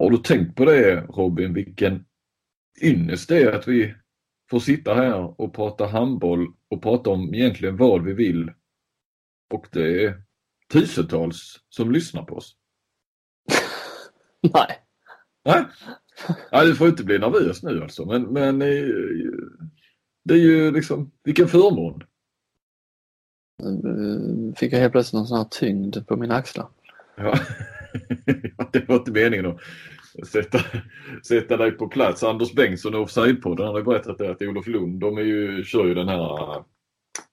[0.00, 2.04] Har du tänkt på det Robin, vilken
[2.82, 3.94] ynnest det är att vi
[4.50, 8.52] får sitta här och prata handboll och prata om egentligen vad vi vill.
[9.54, 10.22] Och det är
[10.72, 12.56] tusentals som lyssnar på oss.
[14.54, 14.78] Nej.
[15.44, 15.64] Nej,
[16.52, 18.04] Nej du får inte bli nervös nu alltså.
[18.04, 18.68] Men, men eh,
[20.24, 22.02] det är ju liksom, vilken förmån.
[23.62, 26.68] Eh, Fick jag helt plötsligt någon sån här tyngd på mina axlar.
[27.16, 27.38] Ja.
[28.72, 29.58] det var inte meningen att
[30.26, 30.60] sätta,
[31.28, 32.22] sätta dig på plats.
[32.22, 35.86] Anders Bengtsson och Offside-podden har ju berättat det att Olof Lund, de är ju, kör
[35.86, 36.18] ju den här,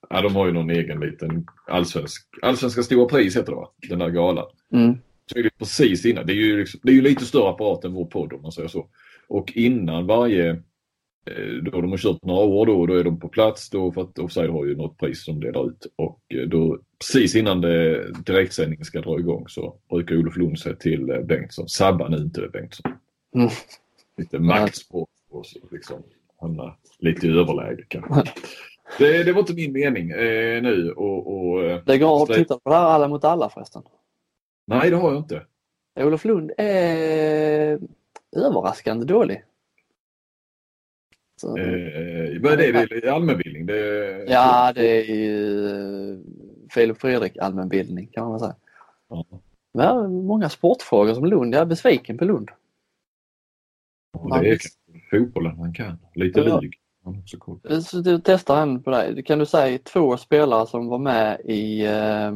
[0.09, 3.71] ja de har ju någon egen liten allsvensk, allsvenska stora pris heter det va?
[3.89, 4.45] Den där galan.
[4.73, 4.97] Mm.
[5.31, 7.85] Så är det precis innan, det är ju, liksom, det är ju lite större apparat
[7.85, 8.87] än vår podd om man säger så.
[9.27, 10.61] Och innan varje,
[11.63, 14.19] då de har kört några år då, då är de på plats då för att
[14.19, 15.87] Offside har ju något pris som delar ut.
[15.95, 20.75] Och eh, då precis innan det direktsändningen ska dra igång så brukar Olof Lund säga
[20.75, 22.91] till eh, Bengtsson, sabba nu inte Bengtsson.
[23.35, 23.49] Mm.
[24.17, 26.03] Lite maktsport och så liksom
[26.41, 28.31] hamna lite i överläge kanske.
[28.97, 32.59] Det, det var inte min mening eh, nu och, och eh, Lägg av och titta
[32.59, 33.81] på det här Alla mot alla förresten.
[34.67, 35.41] Nej det har jag inte.
[35.99, 37.79] Olof Lund är
[38.35, 39.43] överraskande dålig.
[41.41, 42.85] Så, Eh, vad är det?
[42.85, 43.65] det är allmänbildning?
[43.65, 46.17] Det är, ja, det är ju eh,
[46.71, 48.55] Filip Fredrik allmänbildning kan man säga.
[49.09, 49.25] Ja.
[49.73, 51.53] Men många sportfrågor som Lund.
[51.53, 52.49] Jag är besviken på Lund.
[54.17, 54.59] Och det är
[55.11, 55.97] fotbollen han kan.
[56.15, 56.59] Lite Ja.
[56.59, 56.73] lyg.
[57.83, 59.23] Så du testar en på dig.
[59.23, 62.27] Kan du säga två spelare som var med i eh,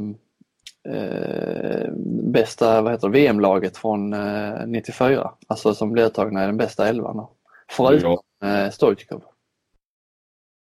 [0.95, 1.89] eh,
[2.23, 5.31] bästa VM-laget från eh, 94?
[5.47, 7.17] Alltså som blev uttagna i den bästa elvan.
[7.17, 7.31] då.
[7.77, 9.23] Förutom eh, Stoichkov.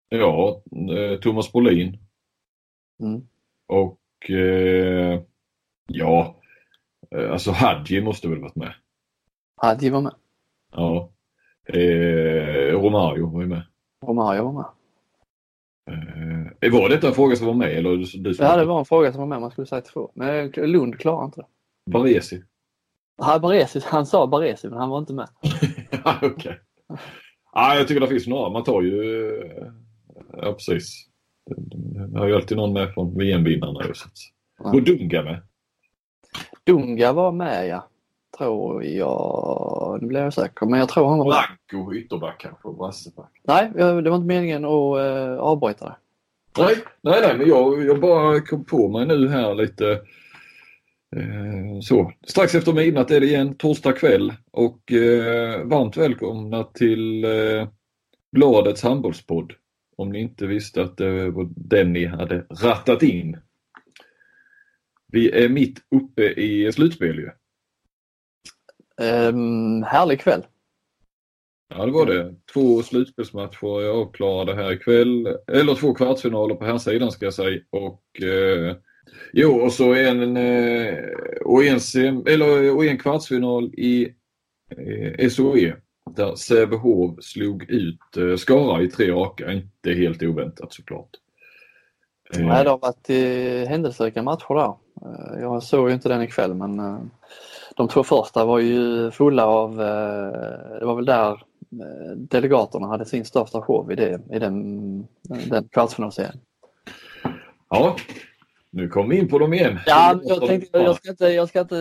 [0.08, 0.62] Ja,
[0.94, 1.98] eh, Thomas Brolin
[3.02, 3.26] Mm.
[3.66, 5.20] och eh,
[5.86, 6.36] ja,
[7.10, 8.74] eh, alltså Hadji måste väl varit med.
[9.56, 10.14] Hadji var med.
[10.72, 11.10] Ja.
[11.66, 13.62] Eh, Romario var ju med.
[14.06, 14.64] Romario var med.
[16.60, 18.84] Eh, var detta en fråga som var med eller du, du Ja, det var en
[18.84, 19.40] fråga som var med.
[19.40, 20.12] Man skulle säga två.
[20.14, 21.46] Men Lund klarar inte det.
[21.92, 22.42] Baresi?
[23.18, 25.28] Ja, Baresi, han sa Baresi men han var inte med.
[26.04, 26.60] ja, okej.
[27.52, 28.50] Ja, jag tycker det finns några.
[28.50, 29.28] Man tar ju...
[29.36, 29.66] eh,
[30.42, 31.06] Ja, precis.
[32.12, 33.80] Det har ju alltid någon med från VM-vinnarna.
[34.64, 34.70] Ja.
[34.72, 35.42] Och Dunga med.
[36.66, 37.86] Dunga var med ja.
[38.38, 39.98] Tror jag.
[40.00, 40.66] Nu blir jag säker.
[40.66, 41.34] Men jag tror han var med.
[41.70, 43.30] Blanco ytterback kanske brasseback.
[43.42, 45.96] Nej, jag- det var inte meningen att äh, avbryta det.
[46.58, 49.98] Nej, nej, nej, men jag, jag bara kom på mig nu här lite eh,
[51.82, 52.12] så.
[52.26, 57.68] Strax efter midnatt är det igen, torsdag kväll och eh, varmt välkomna till eh,
[58.32, 59.52] Bladets handbollspodd.
[59.96, 63.36] Om ni inte visste att det var den ni hade rattat in.
[65.12, 67.30] Vi är mitt uppe i slutspel ju.
[69.06, 70.46] Ehm, härlig kväll.
[71.74, 72.34] Ja det var det.
[72.52, 75.26] Två slutspelsmatcher är avklarade här ikväll.
[75.46, 77.60] Eller två kvartsfinaler på här sidan ska jag säga.
[77.70, 78.76] Och, eh,
[79.32, 80.98] jo, och så en, eh,
[81.44, 84.14] och en, sem, eller, och en kvartsfinal i
[84.76, 85.76] eh, SOE.
[86.16, 89.52] Där Sävehof slog ut eh, Skara i tre raka.
[89.52, 91.10] Inte helt oväntat såklart.
[92.38, 94.74] Nej, det har varit eh, händelserika matcher där.
[95.40, 96.98] Jag såg ju inte den ikväll men eh,
[97.76, 101.42] de två första var ju fulla av, eh, det var väl där
[102.16, 106.34] delegaterna hade sin största show i, det, i den, den kvartsfinalserien.
[107.70, 107.96] Ja,
[108.72, 109.78] nu kommer vi in på dem igen.
[109.86, 111.78] Ja, jag tänkte jag ska inte, jag ska inte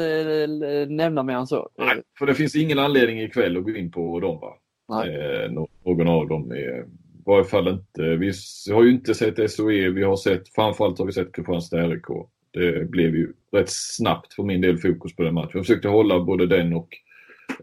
[0.85, 1.69] eh, nämna mer än så.
[1.77, 4.53] Nej, för det finns ingen anledning ikväll att gå in på dem va?
[4.89, 5.16] Nej.
[5.16, 6.83] Eh, nå- någon av dem är i
[7.25, 8.01] varje fall inte.
[8.16, 8.31] Vi
[8.73, 12.05] har ju inte sett SOE, vi har sett, framförallt har vi sett Kristianstad RIK.
[12.51, 15.50] Det blev ju rätt snabbt för min del fokus på den matchen.
[15.53, 16.88] Jag försökte hålla både den och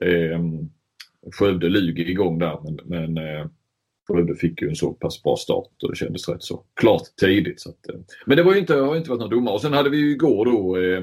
[0.00, 0.40] eh,
[1.32, 3.46] Skövde Lugi igång där men, men eh,
[4.08, 7.60] Skövde fick ju en så pass bra start och det kändes rätt så klart tidigt.
[7.60, 9.54] Så att, eh, men det var ju inte, har ju inte varit några domare.
[9.54, 11.02] Och sen hade vi ju igår då eh,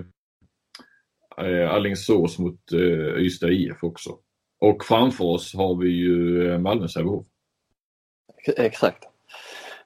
[1.47, 4.17] eh Alingsås mot eh, Ystad IF också.
[4.59, 7.25] Och framför oss har vi ju eh, Malmö Sävehof.
[8.57, 9.03] Exakt.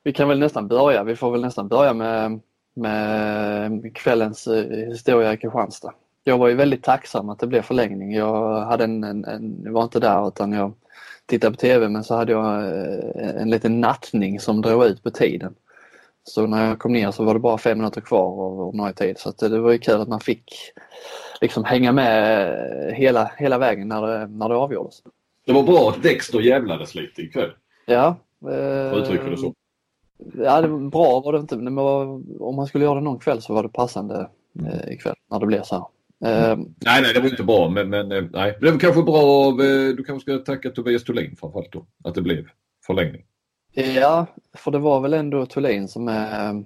[0.03, 2.39] Vi kan väl nästan börja, vi får väl nästan börja med,
[2.75, 5.93] med kvällens eh, historia i Kristianstad.
[6.23, 8.13] Jag var ju väldigt tacksam att det blev förlängning.
[8.13, 10.73] Jag hade en, en, en jag var inte där utan jag
[11.27, 15.09] tittade på TV men så hade jag eh, en liten nattning som drog ut på
[15.09, 15.55] tiden.
[16.23, 19.19] Så när jag kom ner så var det bara fem minuter kvar av ordinarie tid
[19.19, 20.53] så att det var ju kul att man fick
[21.41, 25.03] liksom hänga med hela, hela vägen när det, när det avgjordes.
[25.45, 27.51] Det var bra att Dexter jävlades lite ikväll.
[27.85, 28.15] Ja.
[28.93, 29.53] Uttrycka det så.
[30.33, 31.55] Ja, det var bra var det inte.
[31.55, 32.03] Men det var,
[32.41, 34.29] om man skulle göra det någon kväll så var det passande
[34.59, 35.85] eh, ikväll när det blev så här.
[36.25, 38.57] Eh, Nej, nej, det var inte bra, men, men eh, nej.
[38.61, 42.15] Det var kanske bra av, eh, du kanske ska tacka Tobias Thulin framförallt då, att
[42.15, 42.47] det blev
[42.85, 43.25] förlängning.
[43.73, 46.61] Ja, för det var väl ändå Thulin som är eh,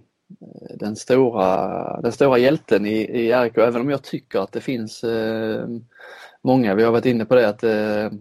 [0.79, 5.03] den stora, den stora hjälten i, i RIK, även om jag tycker att det finns
[5.03, 5.67] eh,
[6.41, 8.17] många, vi har varit inne på det att eh,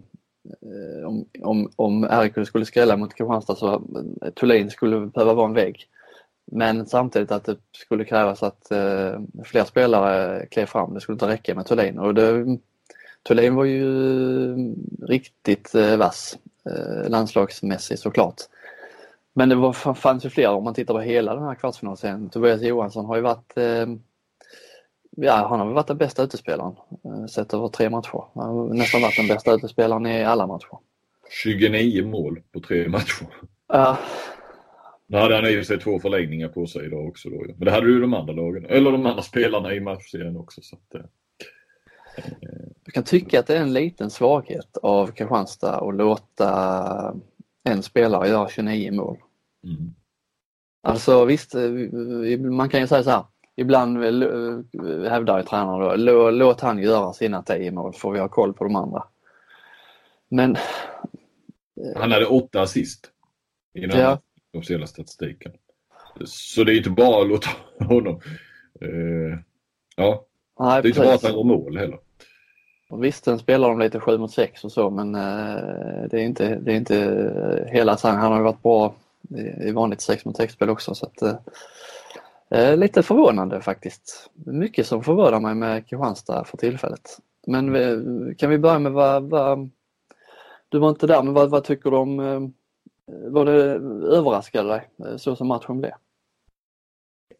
[1.05, 3.81] om, om, om RIK skulle skrälla mot Kristianstad så
[4.35, 5.87] Thulin skulle behöva vara en vägg.
[6.51, 10.93] Men samtidigt att det skulle krävas att eh, fler spelare klev fram.
[10.93, 11.99] Det skulle inte räcka med Thulin.
[11.99, 12.57] Och det,
[13.23, 14.55] Thulin var ju
[15.01, 18.35] riktigt eh, vass eh, landslagsmässigt såklart.
[19.33, 22.29] Men det var, fanns ju fler om man tittar på hela den här kvartsfinalserien.
[22.29, 23.85] Tobias Johansson har ju varit eh,
[25.15, 26.75] Ja, han har varit den bästa utespelaren
[27.05, 28.23] eh, sett över tre matcher.
[28.33, 30.77] Han har nästan varit den bästa utespelaren i alla matcher.
[31.43, 33.27] 29 mål på tre matcher.
[33.67, 33.97] Ja,
[35.11, 37.29] Nu hade han i och sig två förlängningar på sig idag också.
[37.29, 37.45] Då.
[37.47, 40.61] Men det hade ju de andra lagen, eller de andra spelarna i matchserien också.
[40.61, 41.01] Så att, eh,
[42.85, 47.15] Jag kan tycka att det är en liten svaghet av Kristianstad att låta
[47.63, 49.17] en spelare göra 29 mål.
[49.63, 49.93] mm.
[50.83, 53.23] Alltså visst, eh, man kan ju säga så här.
[53.55, 58.19] Ibland eh, hävdar ju tränaren då, "Lå- låt han göra sina 10 mål får vi
[58.19, 59.03] ha koll på de andra.
[60.29, 60.55] Men
[61.95, 63.11] Han hade åtta assist
[63.99, 64.19] Ja.
[64.53, 65.51] Officiella statistiken.
[66.25, 67.49] Så det är inte bara att låta
[67.85, 68.21] honom...
[68.81, 69.39] Eh,
[69.95, 70.25] ja,
[70.59, 71.99] nej, det är inte bara att han gör mål heller.
[72.89, 76.23] Och Visst, sen spelar de lite 7 mot 6 och så men eh, det är
[76.23, 78.21] inte, det är inte eh, hela sanningen.
[78.21, 78.95] Han har ju varit bra
[79.29, 81.35] i, i vanligt 6 mot 6 spel också så att eh,
[82.49, 84.29] eh, lite förvånande faktiskt.
[84.33, 87.17] Mycket som förvånar mig med Kristianstad för tillfället.
[87.47, 89.69] Men vi, kan vi börja med vad, vad
[90.69, 92.39] du var inte där, men vad, vad tycker du om, eh,
[93.07, 93.61] var det
[94.17, 95.91] överraskade dig eh, så som matchen blev?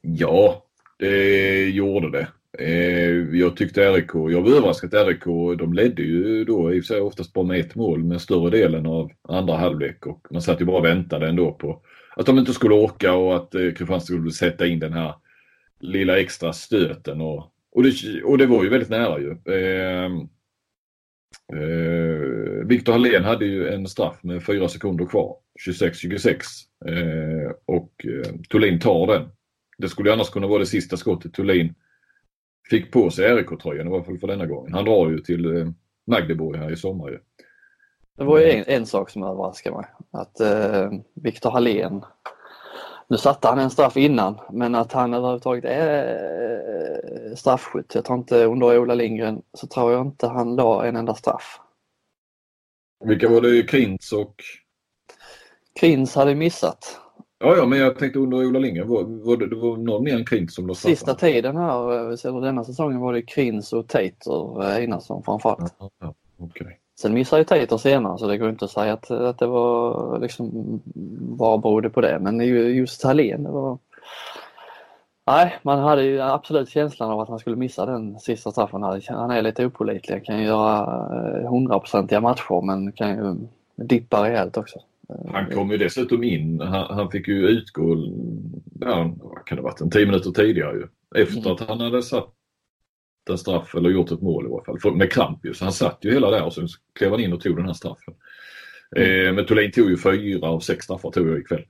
[0.01, 0.65] Ja,
[0.99, 2.27] det gjorde det.
[2.59, 5.23] Eh, jag tyckte RIK, jag var överraskad att RIK,
[5.59, 8.49] de ledde ju då i och för sig oftast bara med ett mål med större
[8.49, 11.81] delen av andra halvlek och man satt ju bara och väntade ändå på
[12.15, 15.13] att de inte skulle åka och att eh, Kristianstad skulle sätta in den här
[15.79, 19.37] lilla extra stöten och, och, det, och det var ju väldigt nära ju.
[21.53, 21.59] Eh,
[22.61, 25.35] eh, Viktor Hallén hade ju en straff med fyra sekunder kvar,
[25.67, 26.27] 26-26
[26.85, 29.29] eh, och eh, Thulin tar den.
[29.77, 31.73] Det skulle ju annars kunna vara det sista skottet Thulin
[32.69, 34.73] fick på sig RIK-tröjan i alla fall för denna gången.
[34.73, 35.67] Han drar ju till eh,
[36.07, 37.19] Magdeburg här i sommar ju.
[38.17, 39.85] Det var ju en, en sak som överraskade mig.
[40.11, 42.03] Att eh, Viktor Hallén,
[43.11, 46.05] nu satte han en straff innan, men att han överhuvudtaget är
[47.29, 47.95] eh, straffskytt.
[47.95, 51.59] Jag tror inte under Ola Lindgren så tror jag inte han la en enda straff.
[53.05, 53.63] Vilka var det?
[53.63, 54.35] Krintz och...
[55.79, 56.99] Krins hade missat.
[57.39, 60.15] Ja, ja, men jag tänkte under Ola Lindgren, var, var det, det var någon mer
[60.15, 60.95] än Krintz som la straffen?
[60.95, 65.75] Sista tiden här, eh, eller denna säsongen var det Krins och Tater eh, Einarsson framförallt.
[65.79, 66.80] Ja, ja, okej.
[67.01, 70.19] Sen missade ju Tater senare så det går inte att säga att, att det var
[70.19, 70.49] liksom
[71.37, 72.19] bara berodde på det.
[72.21, 73.77] Men ju- just Hallén, det var...
[75.27, 78.83] Nej, man hade ju absolut känslan av att han skulle missa den sista straffen.
[79.07, 80.79] Han är lite opålitlig, kan ju göra
[81.41, 83.35] eh, hundraprocentiga matcher men kan ju
[83.85, 84.79] dippa rejält också.
[85.33, 87.95] Han kom ju dessutom in, han, han fick ju utgå,
[88.79, 90.87] ja, vad kan det ha varit, en tio minuter tidigare ju.
[91.21, 91.51] Efter Mm.
[91.53, 92.29] att han hade satt
[93.31, 94.79] en straff eller gjort ett mål i alla fall.
[94.79, 96.67] För, med kramp ju, så han satt ju hela där och sen
[96.99, 98.13] klev han in och tog den här straffen.
[98.95, 99.27] Mm.
[99.27, 101.65] Eh, men Thulin tog ju fyra av sex straffar tog jag ikväll.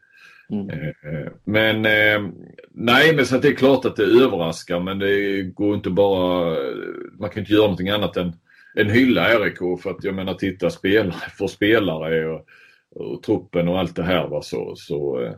[0.51, 0.69] Mm.
[0.69, 2.31] Eh, Men eh,
[2.71, 6.57] nej, men så att det är klart att det överraskar men det går inte bara,
[7.19, 8.33] man kan inte göra någonting annat än,
[8.77, 12.45] än hylla RIK för att jag menar titta spelare för spelare och,
[12.95, 15.29] och truppen och allt det här va, så, så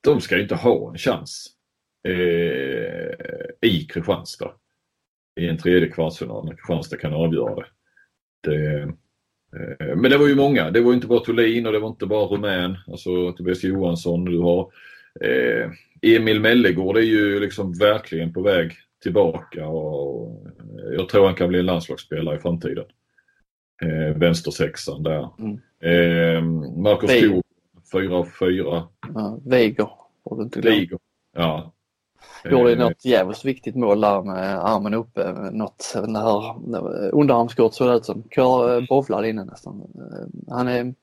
[0.00, 1.46] de ska ju inte ha en chans
[2.08, 3.14] eh,
[3.70, 4.50] i Kristianstad
[5.40, 7.66] i en tredje kvartsfinal när Kristianstad kan avgöra det.
[8.50, 10.70] det eh, men det var ju många.
[10.70, 14.24] Det var inte bara Thulin och det var inte bara Rumän, alltså Tobias Johansson.
[14.24, 14.72] Du har
[15.20, 15.70] eh,
[16.02, 20.46] Emil Mellegård är ju liksom verkligen på väg tillbaka och
[20.96, 22.84] jag tror han kan bli en landslagsspelare i framtiden.
[23.82, 25.28] Eh, vänstersexan där.
[25.38, 25.60] Mm.
[25.80, 26.42] Eh,
[26.76, 27.20] Marcus.
[27.20, 27.42] Thor,
[27.92, 28.88] 4 av 4.
[29.14, 29.90] Ja, Weiger,
[30.24, 30.98] får du inte glömma.
[31.36, 31.72] Ja.
[32.44, 35.32] Gjorde ju Eh, något jävligt viktigt mål där med armen uppe.
[35.52, 36.54] Något, den här
[37.14, 38.24] underarmsskott såg det ut som.
[38.30, 39.80] Kör, eh, bowlade inne nästan.
[39.80, 40.94] Eh, Han är,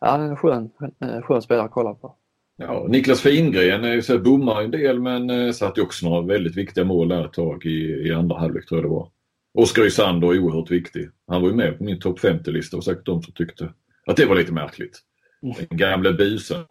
[0.00, 2.14] han är en skön, eh, skön spelare att kolla på.
[2.56, 7.08] Ja, Niklas Fingren så bommar en del men eh, satte också några väldigt viktiga mål
[7.08, 9.08] där ett tag i, i andra halvlek tror jag det var.
[9.54, 11.08] Oskar Isander är oerhört viktig.
[11.26, 13.72] Han var ju med på min topp 50-lista och säkert de som tyckte
[14.06, 14.98] att det var lite märkligt.
[15.42, 15.54] Mm.
[15.68, 16.64] Den gamle busen.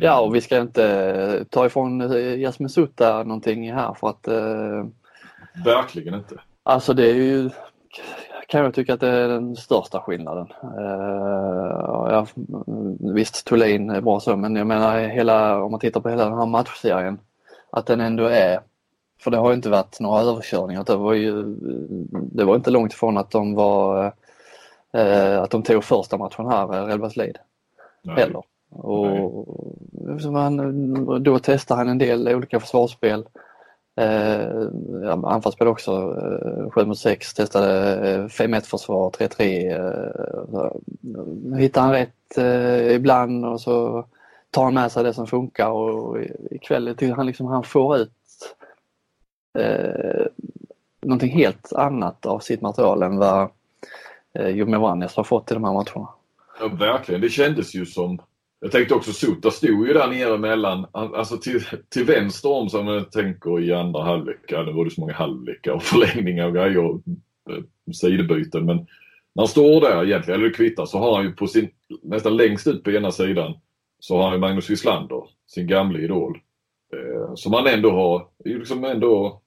[0.00, 4.86] Ja och vi ska inte ta ifrån eh, Jasmin Sutta någonting här för att eh,
[5.64, 6.40] verkligen inte.
[6.62, 7.50] Alltså det är ju
[8.48, 10.46] kan jag tycka att det är den största skillnaden.
[12.08, 12.26] Ja,
[13.14, 16.38] visst, Thulin är bra så, men jag menar hela, om man tittar på hela den
[16.38, 17.18] här matchserien,
[17.70, 18.60] att den ändå är,
[19.20, 21.42] för det har ju inte varit några överkörningar, det var ju,
[22.10, 24.12] det var inte långt ifrån att de var,
[25.42, 27.38] att de tog första matchen här, Relvaslid.
[28.08, 28.42] Heller.
[28.70, 29.46] Och
[30.32, 33.24] man, då testar han en del olika försvarsspel.
[33.96, 34.66] Eh,
[35.24, 39.70] anfallsspel också, eh, 7 mot 6, testade 5-1 eh, försvar, 3-3.
[41.52, 44.06] Eh, hittar han rätt eh, ibland och så
[44.50, 46.18] tar han med sig det som funkar och
[46.50, 48.12] ikväll tycker han liksom han får ut
[49.58, 50.26] eh,
[51.00, 53.48] någonting helt annat av sitt material än vad
[54.34, 56.08] eh, Vranjes har fått i de här matcherna.
[56.60, 57.20] Ja, verkligen.
[57.20, 58.18] Det kändes ju som
[58.60, 62.86] jag tänkte också Sota stod ju där nere mellan, alltså till, till vänster om som
[62.86, 64.40] jag tänker i andra halvlek.
[64.48, 67.00] Ja, det var det så många halvlekar och förlängningar och grejer och
[67.50, 68.66] eh, sidobyten.
[68.66, 71.68] Men när han står där egentligen, eller det kvittar, så har han ju på sin,
[72.02, 73.54] nästan längst ut på ena sidan
[74.00, 76.38] så har han ju Magnus Wislander, sin gamla idol.
[76.92, 79.40] Eh, som han ändå har, liksom ändå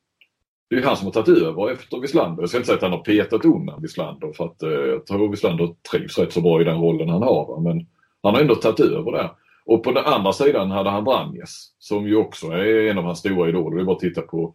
[0.69, 2.43] det är ju han som har tagit över efter Wislander.
[2.43, 5.31] Jag ska inte säga att han har petat undan Wislander för att eh, jag tror
[5.31, 7.59] Wislander trivs rätt så bra i den rollen han har.
[7.59, 7.87] Men
[8.23, 9.29] han har ändå tagit över där.
[9.65, 13.19] Och på den andra sidan hade han Branjes som ju också är en av hans
[13.19, 13.75] stora idoler.
[13.75, 14.53] Det är bara att titta på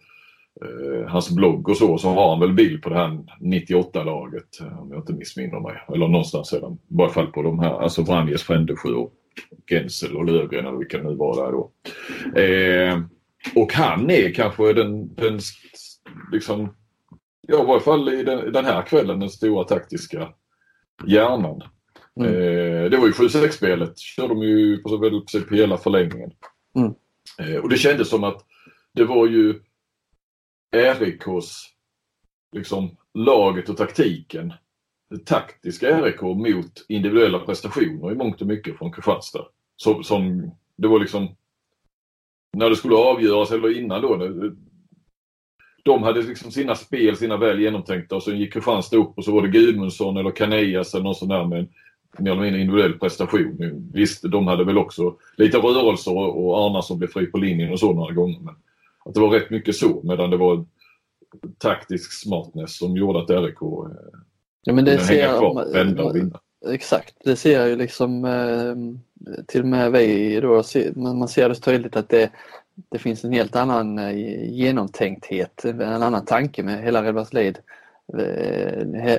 [0.60, 4.88] eh, hans blogg och så, så har han väl bild på det här 98-laget om
[4.90, 5.76] jag inte missminner mig.
[5.88, 6.72] Eller någonstans sedan.
[6.72, 9.12] I varje fall på de här, alltså Branjes, Frändesjö och
[9.70, 11.70] Gensel och Lövgren eller vilka det nu var där då.
[12.40, 13.00] Eh,
[13.54, 15.40] och han är kanske den, den
[16.32, 16.74] liksom,
[17.48, 20.28] ja i varje fall i den, den här kvällen den stora taktiska
[21.06, 21.62] hjärnan.
[22.18, 22.32] Mm.
[22.32, 26.30] Eh, det var ju 7-6-spelet, körde de ju på, väl, på hela förlängningen.
[26.76, 26.94] Mm.
[27.38, 28.44] Eh, och det kändes som att
[28.94, 29.60] det var ju
[30.76, 31.74] RIKs,
[32.52, 34.52] liksom laget och taktiken,
[35.10, 39.46] det taktiska RIK mot individuella prestationer i mångt och mycket från Kristianstad.
[39.76, 41.36] Som, som, det var liksom
[42.56, 44.30] när det skulle avgöras eller innan då.
[45.84, 49.32] De hade liksom sina spel, sina väl genomtänkta och så gick Kristianstad upp och så
[49.32, 51.68] var det Gudmundsson eller Kaneas eller någon sån där med en
[52.18, 53.90] mer eller mindre individuell prestation.
[53.92, 57.78] Visst, de hade väl också lite rörelser och Arna som blev fri på linjen och
[57.78, 58.40] så några gånger.
[58.40, 58.54] Men
[59.04, 60.64] att det var rätt mycket så medan det var
[61.58, 64.18] taktisk smartness som gjorde att RIK eh,
[64.62, 66.40] ja, men det ser hänga kvar, vända och vinna.
[66.68, 68.74] Exakt, det ser ju liksom eh,
[69.46, 70.62] till och med vi då,
[70.96, 72.30] man ser det så tydligt att det,
[72.88, 77.58] det finns en helt annan eh, genomtänkthet, en annan tanke med hela Redbergslid.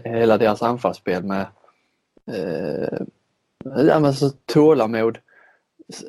[0.04, 1.46] Hela deras anfallsspel med
[2.34, 3.00] eh,
[3.64, 5.18] ja, men så tålamod,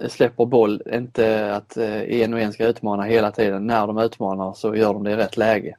[0.08, 3.66] släpper boll, inte att eh, en och en ska utmana hela tiden.
[3.66, 5.76] När de utmanar så gör de det i rätt läge.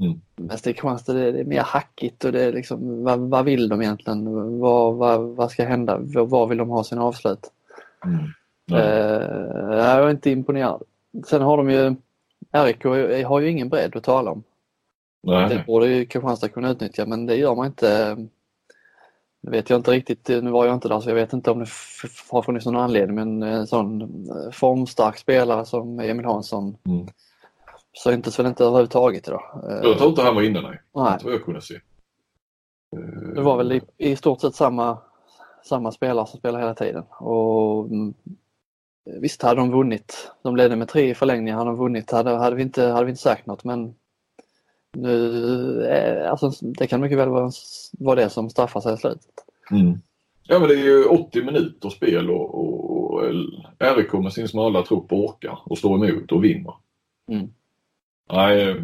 [0.00, 0.20] Mm.
[0.36, 3.82] Men det konstigt, det är mer hackigt och det är liksom, vad, vad vill de
[3.82, 4.58] egentligen?
[4.60, 5.98] Vad, vad, vad ska hända?
[6.02, 7.50] Var vill de ha sin avslut?
[8.04, 8.24] Mm.
[8.72, 10.82] Eh, jag är inte imponerad.
[11.26, 11.94] Sen har de ju,
[12.52, 12.84] RIK
[13.26, 14.42] har ju ingen bredd att tala om.
[15.22, 15.48] Nej.
[15.48, 18.16] Det borde ju Kristianstad kunna utnyttja men det gör man inte
[19.42, 21.58] nu vet jag inte riktigt, nu var jag inte där så jag vet inte om
[21.58, 21.68] det
[22.30, 27.06] har funnits någon anledning men en sån eh, formstark spelare som Emil Hansson mm.
[28.04, 29.42] syntes väl inte överhuvudtaget idag.
[29.82, 30.80] Jag tror inte han var inne nej.
[30.94, 31.12] nej.
[31.12, 31.80] Inte vad jag kunde se.
[33.34, 34.98] Det var väl i, i stort sett samma,
[35.64, 37.04] samma spelare som spelade hela tiden.
[37.10, 38.14] Och mm,
[39.04, 40.32] Visst hade de vunnit.
[40.42, 41.58] De ledde med tre i förlängningen.
[41.58, 43.94] Hade de vunnit hade, hade, vi inte, hade vi inte sagt något men
[44.92, 47.50] nu, eh, alltså, det kan mycket väl vara,
[47.98, 49.34] vara det som straffar sig i slutet.
[49.70, 49.98] Mm.
[50.42, 53.22] Ja men det är ju 80 minuter spel och, och, och
[53.78, 56.74] RIK med sin smala trupp orkar och står emot och vinner.
[57.30, 57.48] Mm.
[58.32, 58.76] Nej, äh,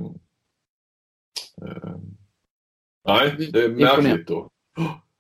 [3.06, 4.50] nej, det är märkligt då.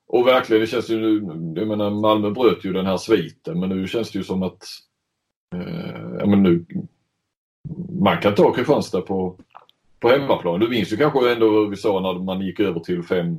[0.06, 1.14] Och verkligen, det känns ju,
[1.56, 4.62] jag menar Malmö bröt ju den här sviten men nu känns det ju som att,
[5.54, 6.66] äh, ja men nu,
[8.00, 9.36] man kan ta Kristianstad på
[10.00, 10.60] på hemmaplan.
[10.60, 13.36] Du minns ju kanske ändå hur vi sa när man gick över till fem,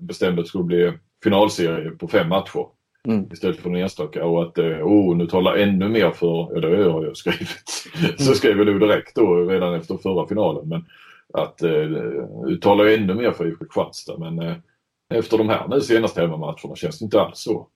[0.00, 0.92] bestämde att det skulle bli
[1.22, 2.66] finalserie på fem matcher.
[3.08, 3.28] Mm.
[3.32, 7.04] Istället för en enstaka och att oh, nu talar ännu mer för, ja det har
[7.04, 8.18] jag skrivit, mm.
[8.18, 10.68] så skrev jag nog direkt då redan efter förra finalen.
[10.68, 10.84] Men
[11.32, 11.72] att eh,
[12.60, 14.56] talar ännu mer för IFK Kristianstad men eh,
[15.14, 17.68] efter de här nu senaste hemmamatcherna känns det inte alls så.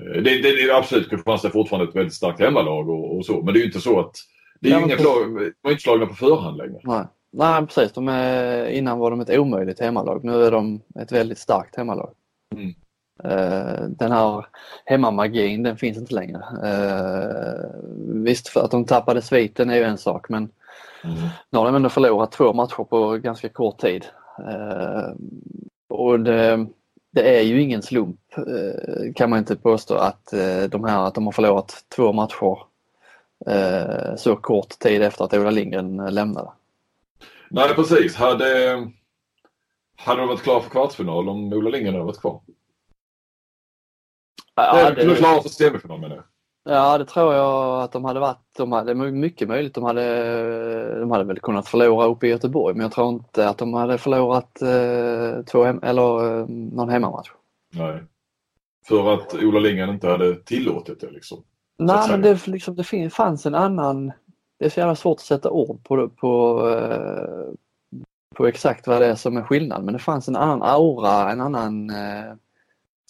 [0.00, 3.42] Eh, det, det, är absolut, Kristianstad är fortfarande ett väldigt starkt hemmalag och, och så
[3.42, 4.16] men det är ju inte så att
[4.60, 6.80] det är ja, inga lag, de är inte slagna på förhand längre.
[6.82, 7.04] Nej.
[7.32, 10.24] Nej precis, de är, innan var de ett omöjligt hemmalag.
[10.24, 12.10] Nu är de ett väldigt starkt hemmalag.
[12.54, 12.74] Mm.
[13.24, 14.46] Uh, den här
[14.84, 16.38] hemmamagin den finns inte längre.
[16.64, 17.70] Uh,
[18.22, 20.50] visst för att de tappade sviten är ju en sak men
[21.04, 21.16] Mm.
[21.50, 24.06] Nu har de ändå förlorat två matcher på ganska kort tid.
[24.38, 25.12] Eh,
[25.88, 26.66] och det,
[27.10, 31.14] det, är ju ingen slump eh, kan man inte påstå att eh, de här att
[31.14, 32.58] de har förlorat två matcher
[33.46, 36.48] eh, så kort tid efter att Ola Lindgren lämnade.
[37.50, 38.16] Nej precis.
[38.16, 38.76] Hade,
[39.96, 42.40] hade de varit klara för kvartsfinal om Ola Lindgren hade varit kvar?
[44.54, 45.16] Ja, det...
[45.16, 46.24] Klara för semifinal menar jag.
[46.64, 48.56] Ja, det tror jag att de hade varit.
[48.56, 49.74] De hade mycket möjligt.
[49.74, 53.58] De hade, de hade väl kunnat förlora uppe i Göteborg men jag tror inte att
[53.58, 57.30] de hade förlorat eh, två hem, eller, eh, någon hemmamatch.
[57.72, 58.02] Nej.
[58.88, 61.44] För att Ola Lindgren inte hade tillåtit det liksom?
[61.78, 64.12] Nej, men det, liksom, det fanns en annan...
[64.60, 67.54] Det är så jävla svårt att sätta ord på, på, eh,
[68.34, 71.40] på exakt vad det är som är skillnad men det fanns en annan aura, en
[71.40, 72.34] annan eh,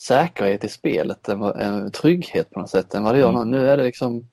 [0.01, 3.51] säkerhet i spelet, en, en trygghet på något sätt än vad det gör mm.
[3.51, 3.69] nu.
[3.69, 4.29] är det liksom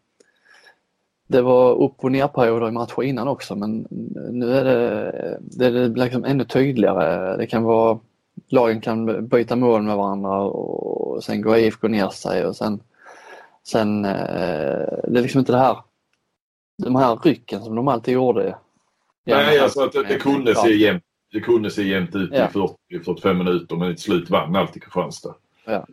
[1.28, 3.88] det var upp och nerperioder i matcher innan också men
[4.32, 7.38] nu är det, det är liksom ännu tydligare.
[7.38, 8.00] Det kan vara
[8.48, 12.80] lagen kan byta mål med varandra och sen går IFK ner sig och sen,
[13.64, 15.78] sen eh, det är liksom inte det här
[16.77, 18.57] de här rycken som de alltid gjorde.
[19.25, 22.72] Nej, alltså att det, det kunde se jämnt det kunde se jämnt ut ja.
[22.89, 25.36] i 40-45 minuter men till slut vann alltid Kristianstad.
[25.65, 25.88] Ja.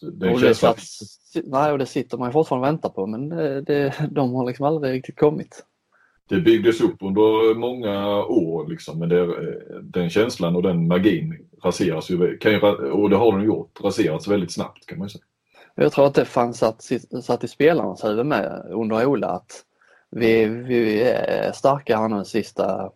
[0.00, 0.80] Det, och det, satt,
[1.44, 4.66] nej, och det sitter man fortfarande och väntar på men det, det, de har liksom
[4.66, 5.64] aldrig riktigt kommit.
[6.28, 9.34] Det byggdes upp under många år liksom, men det,
[9.82, 12.60] den känslan och den magin raseras ju, kan ju,
[12.90, 15.24] och det har den gjort, raserats väldigt snabbt kan man säga.
[15.74, 16.82] Jag tror att det fanns satt,
[17.22, 19.64] satt i spelarnas huvud med under Ola att
[20.10, 22.90] vi, vi är starka här nu sista,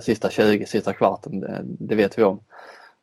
[0.00, 2.40] sista 20, sista kvarten, det, det vet vi om.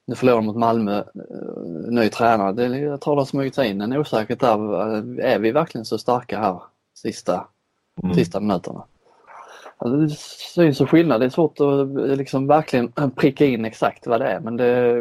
[0.06, 2.54] Nu förlorar mot Malmö, eh, ny tränare.
[2.54, 4.80] Det, jag tror det har smugit sig in en osäkerhet där.
[5.20, 6.62] Är vi verkligen så starka här
[6.94, 7.48] sista,
[8.04, 8.16] mm.
[8.16, 8.84] sista minuterna?
[9.78, 10.10] Alltså, det
[10.54, 11.22] syns så skillnad.
[11.22, 14.98] Det är svårt att eh, liksom verkligen pricka in exakt vad det är men det,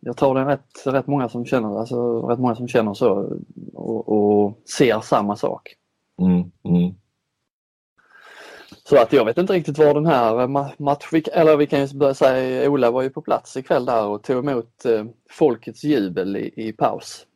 [0.00, 3.38] jag tror det är rätt, rätt, många som känner, alltså, rätt många som känner så
[3.74, 5.74] och, och ser samma sak.
[6.20, 6.94] Mm, mm.
[8.88, 10.46] Så att jag vet inte riktigt var den här
[10.82, 14.22] matchen, eller vi kan ju börja säga Ola var ju på plats ikväll där och
[14.22, 17.26] tog emot eh, folkets jubel i, i paus.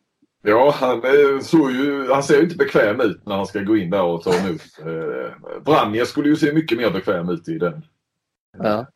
[0.42, 1.02] Ja, han,
[1.42, 4.22] såg ju, han ser ju inte bekväm ut när han ska gå in där och
[4.22, 4.60] ta emot.
[5.98, 7.84] Eh, skulle ju se mycket mer bekväm ut i den.
[8.58, 8.86] Ja.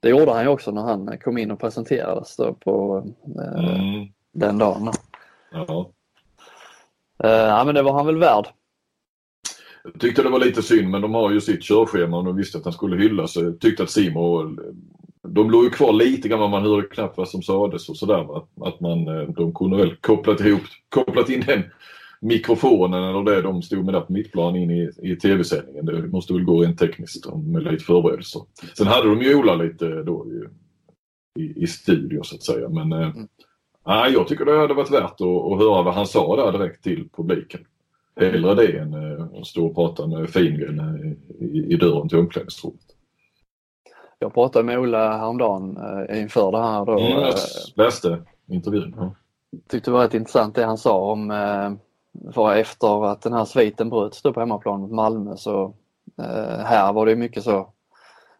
[0.00, 3.04] Det gjorde han ju också när han kom in och presenterades då på
[3.38, 4.06] eh, mm.
[4.32, 4.92] den dagen.
[5.52, 5.90] Ja.
[7.24, 8.48] Eh, ja men det var han väl värd.
[9.92, 12.58] Jag tyckte det var lite synd men de har ju sitt körschema och de visste
[12.58, 13.32] att han skulle hyllas.
[13.32, 14.58] Så jag tyckte att Simon
[15.28, 18.36] de låg ju kvar lite grann, man hörde knappt vad som sades och sådär.
[18.66, 21.62] Att man, eh, de kunde väl kopplat ihop, kopplat in den
[22.20, 25.86] mikrofonen eller det de stod med där på mittplan in i, i tv-sändningen.
[25.86, 28.42] Det måste väl gå rent tekniskt med lite förberedelser.
[28.78, 32.68] Sen hade de ju Ola lite då i, i, i studio så att säga.
[32.68, 33.28] Men eh, mm.
[33.88, 36.84] äh, jag tycker det hade varit värt att, att höra vad han sa där direkt
[36.84, 37.60] till publiken.
[38.20, 42.18] Hellre det än eh, att stå och prata med Fingren eh, i, i dörren till
[42.18, 42.80] omklädningsrummet.
[44.18, 46.84] Jag pratade med Ola häromdagen eh, inför det här.
[46.84, 47.34] Då, mm, jag
[47.74, 48.94] läste intervjun.
[48.98, 49.14] Ja.
[49.68, 51.32] tyckte det var rätt intressant det han sa om
[52.32, 55.74] för efter att den här sviten bröts på hemmaplan mot Malmö så
[56.64, 57.72] här var det mycket så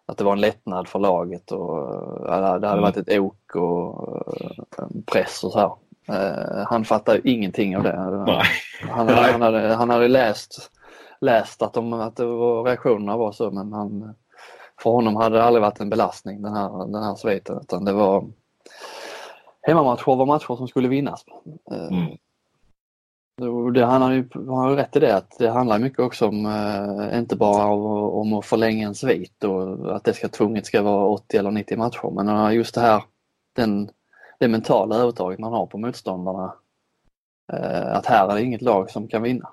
[0.07, 1.91] att det var en lättnad för laget och
[2.27, 2.81] det hade mm.
[2.81, 4.25] varit ett ok och
[5.07, 5.73] press och så här.
[6.11, 7.97] Uh, han fattade ingenting av det.
[8.91, 10.71] Han, han, hade, han hade läst,
[11.21, 14.15] läst att, de, att det var, reaktionerna var så men han,
[14.83, 17.93] för honom hade det aldrig varit en belastning den här, den här sviten utan det
[17.93, 18.25] var
[19.63, 21.25] hemmamatcher var matcher som skulle vinnas.
[21.73, 22.17] Uh, mm.
[23.75, 26.47] Det, han har ju han har rätt i det att det handlar mycket också om,
[26.47, 30.83] uh, inte bara om, om att förlänga en svit och att det ska tvunget ska
[30.83, 33.03] vara 80 eller 90 matcher men just det här
[33.57, 33.91] den
[34.39, 36.55] det mentala övertaget man har på motståndarna.
[37.53, 39.49] Eh, att här är det inget lag som kan vinna.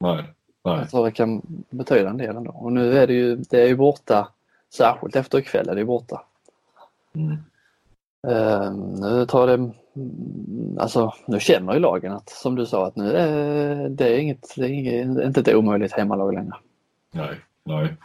[0.00, 0.24] Nej,
[0.64, 0.78] nej.
[0.78, 2.50] Jag tror det kan betyda en del ändå.
[2.50, 4.28] Och nu är det ju, det är ju borta,
[4.74, 6.22] särskilt efter ikväll är det borta.
[7.14, 7.36] Mm.
[8.28, 9.70] Uh, nu tar det,
[10.80, 14.54] alltså nu känner ju lagen att som du sa att nu är det är inget,
[14.56, 16.56] det är inget, inte ett omöjligt hemmalag längre.
[17.12, 17.96] Nej, nej.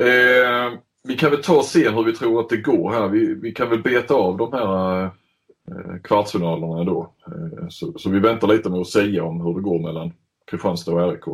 [0.00, 3.08] Eh, vi kan väl ta och se hur vi tror att det går här.
[3.08, 7.12] Vi, vi kan väl beta av de här eh, kvartsfinalerna då.
[7.26, 10.12] Eh, så, så, vi väntar lite med att säga om hur det går mellan
[10.50, 11.24] Kristianstad och RIK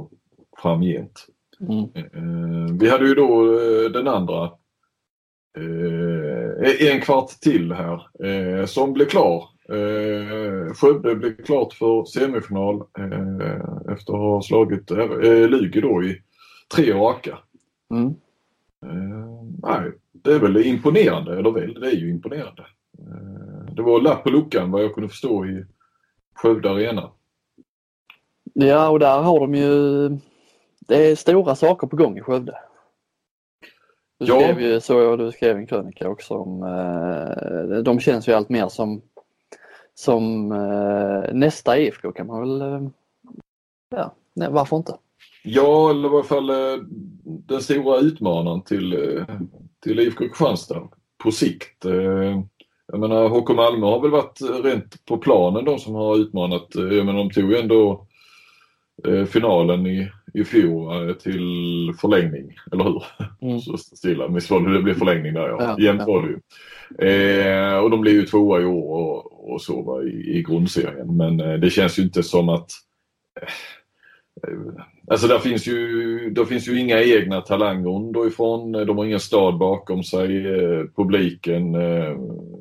[0.62, 1.26] framgent.
[1.60, 1.84] Mm.
[1.94, 4.50] Eh, vi hade ju då den andra
[6.80, 9.44] en kvart till här som blev klar.
[10.74, 12.82] Skövde blev klart för semifinal
[13.92, 14.90] efter att ha slagit
[15.50, 16.20] Lugi då i
[16.74, 17.38] tre raka.
[17.90, 18.14] Mm.
[18.84, 22.62] Eh, nej, det är väl imponerande, eller väl, det är ju imponerande.
[22.98, 25.64] Eh, det var lapp på luckan vad jag kunde förstå i
[26.34, 27.10] Skövde Arena.
[28.52, 30.08] Ja, och där har de ju...
[30.80, 32.58] Det är stora saker på gång i Skövde.
[34.18, 34.40] Du Ja.
[34.40, 36.62] skrev ju, så du skrev en krönika också om...
[36.62, 39.02] Eh, de känns ju allt mer som,
[39.94, 40.48] som
[41.32, 42.90] nästa IFK kan man väl...
[43.96, 44.96] Ja, nej, varför inte?
[45.46, 46.76] Ja, eller i alla fall eh,
[47.24, 49.24] den stora utmanaren till, eh,
[49.84, 50.88] till IFK Kristianstad
[51.22, 51.84] på sikt.
[51.84, 52.40] Eh,
[52.86, 56.74] Jag menar HK Malmö har väl varit rent på planen de som har utmanat.
[56.74, 58.06] menar de tog ju ändå
[59.28, 61.42] finalen i, i fjol till
[62.00, 63.02] förlängning, eller hur?
[63.40, 63.60] Mm.
[63.60, 65.56] Så stilla, visst var det det blev förlängning där ja.
[65.60, 66.38] Ja, Jämnt var det ju.
[67.08, 71.16] Eh, och de blev ju tvåa i år och, och så i, i grundserien.
[71.16, 72.70] Men eh, det känns ju inte som att
[73.40, 73.48] eh,
[75.06, 78.72] Alltså där finns ju, där finns ju inga egna talanger underifrån.
[78.72, 80.46] De har ingen stad bakom sig.
[80.46, 82.16] Eh, publiken, eh,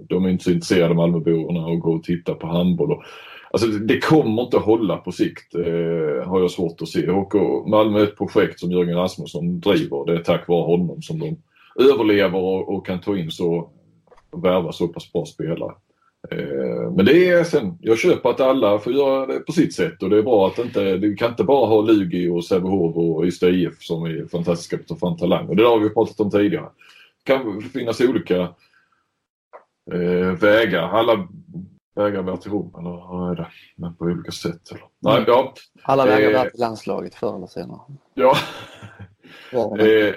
[0.09, 3.03] de är inte så intresserade Malmöborna och gå och titta på handboll.
[3.51, 7.09] Alltså det, kommer inte att hålla på sikt eh, har jag svårt att se.
[7.09, 7.35] Och,
[7.69, 10.05] Malmö är ett projekt som Jörgen Rasmusson driver.
[10.05, 11.37] Det är tack vare honom som de
[11.79, 13.69] överlever och, och kan ta in så
[14.33, 15.73] och värva så pass bra spelare.
[16.31, 20.03] Eh, Men det är sen, jag köper att alla får göra det på sitt sätt
[20.03, 23.25] och det är bra att inte, du kan inte bara ha Lugi och Sävehof och
[23.25, 25.55] Ystad IF som är fantastiska på att ta fram talanger.
[25.55, 26.69] Det har vi pratat om tidigare.
[27.25, 28.37] Det kan finnas olika
[29.91, 30.81] eh, vägar.
[30.89, 31.27] Alla
[31.95, 33.47] vägar bär till Rom eller är det?
[33.75, 34.71] Men på olika sätt.
[34.71, 34.83] Eller?
[34.99, 35.53] Nej, ja.
[35.81, 36.41] Alla vägar Eh.
[36.43, 37.79] där till landslaget förr eller senare.
[38.13, 38.35] ja.
[39.79, 40.13] Eh,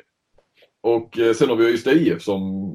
[0.87, 2.73] och eh, sen har vi Ystad IF som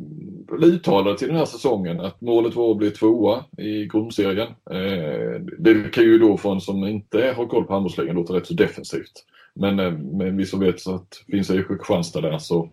[0.62, 4.48] uttalade till den här säsongen att målet var att bli tvåa i grundserien.
[4.72, 8.48] Eh, det kan ju då för en som inte har koll på handbollsligan låta rätt
[8.48, 9.12] så defensivt.
[9.54, 12.70] Men, eh, men vi som vet så att finns IFK Kristianstad där så,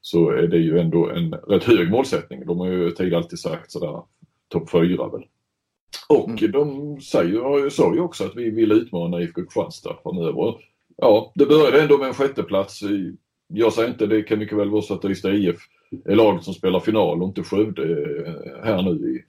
[0.00, 2.46] så är det ju ändå en rätt hög målsättning.
[2.46, 4.02] De har ju tidigare alltid sagt sådär
[4.48, 5.22] topp fyra väl.
[6.08, 6.52] Och Mm.
[6.52, 10.54] de säger, sa ju också att vi vill utmana IFK Kristianstad framöver.
[10.96, 12.82] Ja, det började ändå med en sjätteplats.
[12.82, 13.16] i-
[13.52, 15.56] jag säger inte, det kan mycket väl vara så att Ystad IF
[16.04, 19.24] är laget som spelar final och inte Skövde eh, här nu i,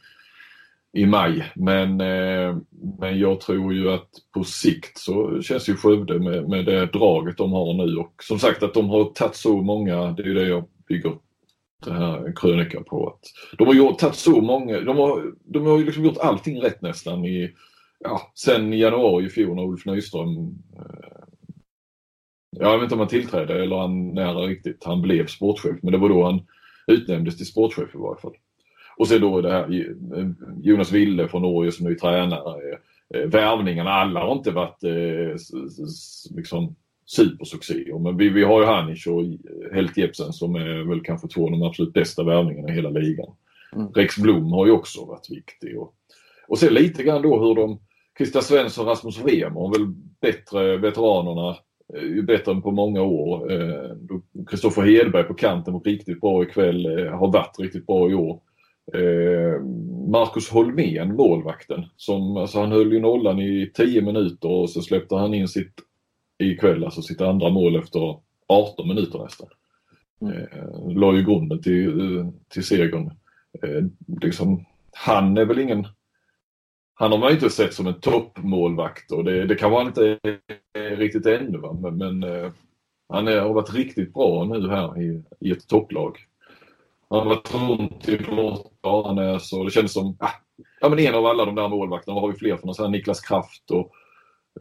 [1.02, 1.52] i maj.
[1.56, 2.58] Men, eh,
[3.00, 7.38] men jag tror ju att på sikt så känns ju Skövde med, med det draget
[7.38, 10.34] de har nu och som sagt att de har tagit så många, det är ju
[10.34, 11.12] det jag bygger
[11.86, 13.08] den här krönikan på.
[13.08, 16.62] Att de har gjort, tagit så många, de har, de har ju liksom gjort allting
[16.62, 17.52] rätt nästan i,
[18.00, 20.38] ja, sen i januari i fjol när Ulf Nyström
[20.76, 21.22] eh,
[22.60, 25.98] jag vet inte om han tillträdde eller han nära riktigt, han blev sportchef men det
[25.98, 26.42] var då han
[26.88, 28.36] utnämndes till sportchef i varje fall.
[28.98, 29.64] Och sen då det här
[30.18, 30.28] eh,
[30.62, 32.78] Jonas Wille från Norge som är tränare.
[33.14, 35.36] eh, Värvningarna, alla har inte varit eh,
[36.36, 38.00] liksom supersuccéer.
[38.00, 39.24] Men vi, vi har ju Hanic och
[39.74, 43.30] Helt Jepsen som är väl kanske två av de absolut bästa värvningarna i hela ligan.
[43.76, 43.88] Mm.
[43.94, 45.80] Rex Blom har ju också varit viktig.
[45.80, 45.94] Och,
[46.48, 47.80] och sen lite grann då hur de
[48.18, 51.56] Christian Svensson och Rasmus har väl bättre veteranerna eh,
[52.00, 53.52] ju bättre än på många år.
[53.52, 53.92] Eh,
[54.48, 58.42] Kristoffer Hedberg på kanten var riktigt bra ikväll, eh, har varit riktigt bra i år.
[58.94, 59.62] Eh,
[60.12, 65.16] Marcus Holmén, målvakten, som, alltså han höll ju nollan i 10 minuter och så släppte
[65.16, 65.74] han in sitt
[66.44, 69.48] ikväll, alltså sitt andra mål efter 18 minuter nästan.
[70.22, 70.34] Mm.
[70.34, 73.12] Eh, la ju grunden till, eh, till segern.
[73.64, 73.84] Eh,
[74.22, 75.88] liksom, han är väl ingen
[77.02, 80.20] han har man ju inte sett som en toppmålvakt och det, det kan vara inte
[80.76, 81.58] riktigt ännu.
[81.58, 81.74] Va?
[81.74, 82.52] Men, men eh,
[83.10, 86.18] han är, har varit riktigt bra nu här i, i ett topplag.
[87.10, 90.30] Han har varit runt i Plåt, och det känns som ah,
[90.82, 92.14] ja, men en av alla de där målvakterna.
[92.14, 93.92] Vad har vi fler för någon här Niklas Kraft och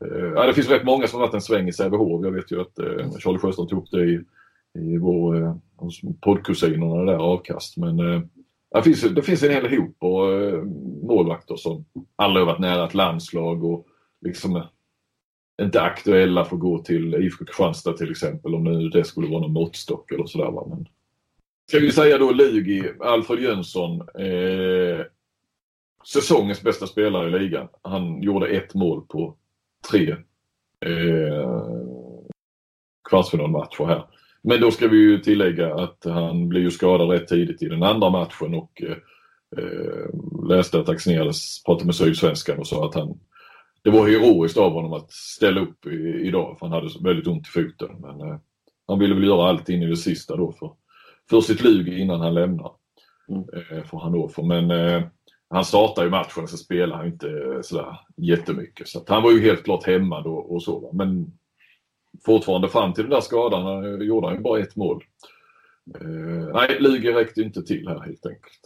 [0.00, 2.24] eh, ja, det finns rätt många som har varit en sväng i Sävehof.
[2.24, 4.20] Jag vet ju att eh, Charlie Sjöström tog upp det i,
[4.78, 7.76] i vår, eh, hos poddkusinerna där avkast.
[7.76, 8.22] Men eh,
[8.74, 10.62] det finns, det finns en hel hop och eh,
[11.02, 11.84] målvakter som
[12.16, 13.86] aldrig varit nära ett landslag och
[14.20, 14.64] liksom eh,
[15.62, 19.40] inte aktuella för att gå till IFK Kristianstad till exempel om nu det skulle vara
[19.40, 20.68] någon måttstock eller sådär.
[20.68, 20.86] Men
[21.68, 25.06] ska vi säga då Lugi, Alfred Jönsson, eh,
[26.04, 27.68] säsongens bästa spelare i ligan.
[27.82, 29.36] Han gjorde ett mål på
[29.90, 30.10] tre
[30.80, 31.76] eh,
[33.08, 34.04] kvartsfinalmatcher här.
[34.42, 37.82] Men då ska vi ju tillägga att han blev ju skadad rätt tidigt i den
[37.82, 38.96] andra matchen och eh,
[39.58, 40.06] eh,
[40.48, 43.18] läste att Axnéres pratade med Sydsvenskan och sa att han
[43.82, 47.46] det var heroiskt av honom att ställa upp i, idag för han hade väldigt ont
[47.46, 47.96] i foten.
[48.00, 48.38] Men eh,
[48.88, 50.72] han ville väl göra allt in i det sista då för,
[51.30, 52.72] för sitt lug innan han lämnar
[53.30, 53.44] Mm.
[53.52, 54.42] eh, för Hannover.
[54.42, 55.02] Men eh,
[55.50, 58.88] han startar ju matchen så spelar han inte sådär jättemycket.
[58.88, 60.90] Så han var ju helt klart hemma då och så.
[60.92, 61.32] Men
[62.24, 65.04] fortfarande fram till den där skadan eh, gjorde han ju bara ett mål.
[66.00, 68.60] Eh, nej, Lugi räckte inte till här helt enkelt.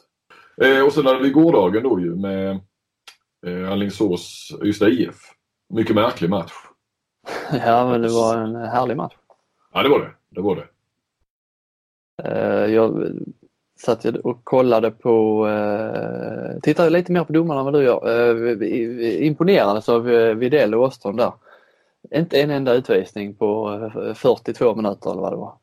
[0.62, 2.60] Eh, och sen hade vi gårdagen då ju med
[3.46, 5.16] eh, Alingsås Ystad IF.
[5.74, 6.52] Mycket märklig match.
[7.66, 9.14] Ja, men det var en härlig match.
[9.72, 10.10] Ja, det var det.
[10.30, 10.66] Det var det.
[12.22, 13.08] Eh, jag
[13.80, 18.32] satt och kollade på, eh, tittade lite mer på domarna än vad du gör.
[18.32, 20.02] Eh, imponerades av
[20.36, 21.32] Widell och Åström där.
[22.10, 25.58] Inte en enda utvisning på 42 minuter eller vad det var.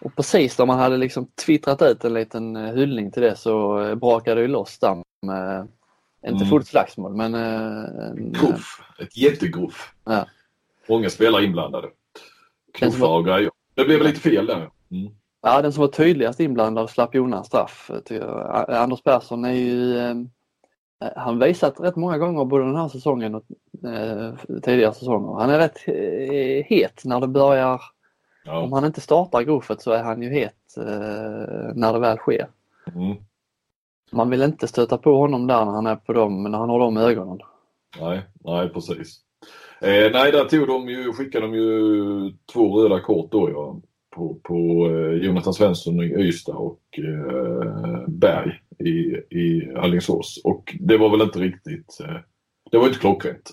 [0.00, 4.40] Och precis när man hade liksom twittrat ut en liten hyllning till det så brakade
[4.40, 5.68] det loss där med,
[6.26, 6.48] inte mm.
[6.48, 7.34] fullt slagsmål men...
[7.34, 9.94] En, gruff, ett jättegruff.
[10.04, 10.26] Ja.
[10.88, 11.88] Många spelare inblandade.
[12.74, 13.50] Knuffar och grejer.
[13.74, 14.70] Det blev lite fel där.
[14.90, 15.12] Mm.
[15.42, 17.90] Ja, den som var tydligast inblandad slapp Jonas straff.
[18.68, 20.14] Anders Persson är ju eh,
[21.16, 23.44] han visat rätt många gånger både den här säsongen och
[23.88, 25.40] eh, tidigare säsonger.
[25.40, 27.80] Han är rätt eh, het när det börjar.
[28.44, 28.58] Ja.
[28.58, 32.48] Om han inte startar gruffet så är han ju het eh, när det väl sker.
[32.94, 33.16] Mm.
[34.12, 36.78] Man vill inte stöta på honom där när han är på dem, när han har
[36.78, 37.38] de ögonen.
[38.00, 39.20] Nej, nej precis.
[39.80, 44.34] Eh, nej, där tog de ju, skickade de ju två röda kort då ja på,
[44.42, 50.40] på eh, Jonathan Svensson i Ystad och eh, Berg i, i Alingsås.
[50.44, 52.16] Och det var väl inte riktigt, eh,
[52.70, 53.50] det var inte klockrent.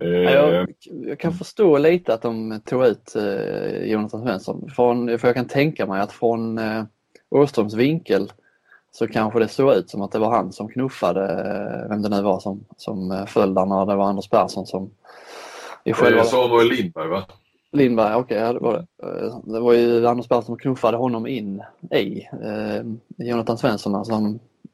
[0.00, 0.68] Eh, jag,
[1.06, 4.70] jag, kan förstå lite att de tog ut eh, Jonathan Svensson.
[4.70, 6.60] Från, för jag kan tänka mig att från
[7.30, 8.32] Åströms vinkel
[8.92, 11.26] så kanske det såg ut som att det var han som knuffade,
[11.88, 14.90] vem det nu var som, som föll där när det var Anders Persson som
[15.84, 16.24] i själva...
[16.24, 17.24] Samuel Lindberg va?
[17.72, 19.52] Lindberg, okej, okay, det var det.
[19.52, 21.62] Det var ju Anders Persson som knuffade honom in
[21.94, 22.82] i eh,
[23.16, 23.94] Jonathan Svensson.
[23.94, 24.12] Alltså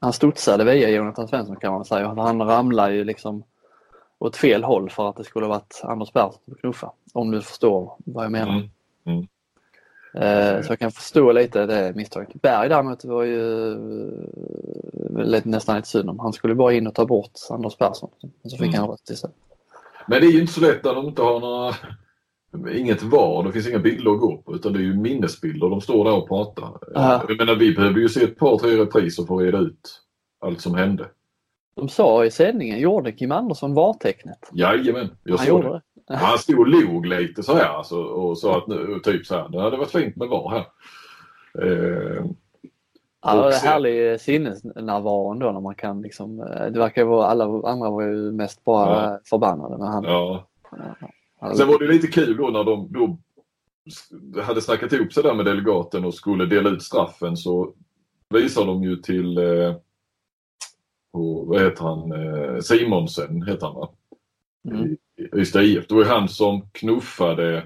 [0.01, 2.09] han, studsade via Jonathan Svensson kan man säga.
[2.09, 3.43] Han ramlade ju liksom
[4.19, 6.93] åt fel håll för att det skulle varit Anders Persson som knuffade.
[7.13, 8.53] Om du förstår vad jag menar.
[8.53, 8.69] Mm.
[9.05, 9.27] Mm.
[10.15, 12.43] Eh, så jag kan förstå lite det misstaget.
[12.43, 16.19] Berg däremot var ju eh, lite, nästan lite synd om.
[16.19, 18.11] Han skulle bara in och ta bort Anders Persson.
[18.43, 18.81] Så fick mm.
[18.81, 19.37] han rött istället.
[20.07, 21.75] Men det är ju inte så lätt när de inte har några
[22.77, 25.71] inget var, det finns inga bilder att gå på utan det är ju minnesbilder.
[25.71, 26.66] De står där och pratar.
[26.66, 30.03] Uh Jag menar vi behöver ju se ett par, tre repriser för att reda ut
[30.40, 31.07] allt som hände.
[31.77, 34.51] De sa i sändningen, gjorde Kim Andersson VAR-tecknet?
[34.53, 35.81] Jajamän, jag såg det.
[36.09, 36.16] det.
[36.16, 39.49] Han stod och log lite så här alltså, och sa att nu, typ så här,
[39.49, 40.66] det hade varit fint med VAR här.
[41.62, 42.25] Eh,
[43.27, 47.45] Ja, det är härlig sinnesnärvaro ändå när man kan liksom, eh, det verkar vara, alla
[47.45, 49.21] andra var ju mest bara ja.
[49.25, 50.47] förbannade men han, ja.
[51.57, 53.18] Sen var det lite kul då när de då
[54.42, 57.75] hade snackat ihop sig där med delegaten och skulle dela ut straffen så
[58.35, 59.77] visar de ju till eh,
[61.12, 63.88] och, vad heter han, eh, Simonsen heter han va?
[64.70, 64.96] Mm.
[65.16, 65.87] I Ystad IF.
[65.88, 67.57] Det var ju han som knuffade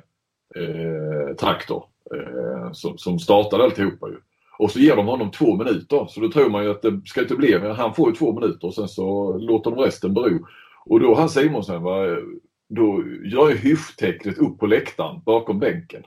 [0.57, 4.17] eh, Traktor eh, som, som startade alltihopa ju.
[4.59, 7.21] Och så ger de honom två minuter så då tror man ju att det ska
[7.21, 10.47] inte bli men han får ju två minuter och sen så låter de resten bero.
[10.85, 12.23] Och då han Simonsen var
[12.71, 16.03] då gör jag hyfstecknet upp på läktaren bakom bänken.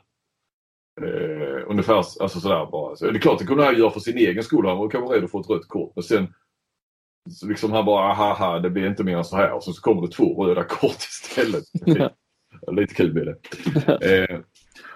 [1.01, 2.95] Eh, ungefär alltså sådär bara.
[2.95, 4.65] Så det är klart det kunde han göra för sin egen skull.
[4.65, 5.91] Han var kanske rädd att få ett rött kort.
[5.95, 6.33] Men sen
[7.29, 9.51] så liksom han bara, haha det blir inte mer än så här.
[9.51, 11.63] Och så, så kommer det två röda kort istället.
[12.71, 14.29] Lite kul blir det.
[14.29, 14.39] Eh,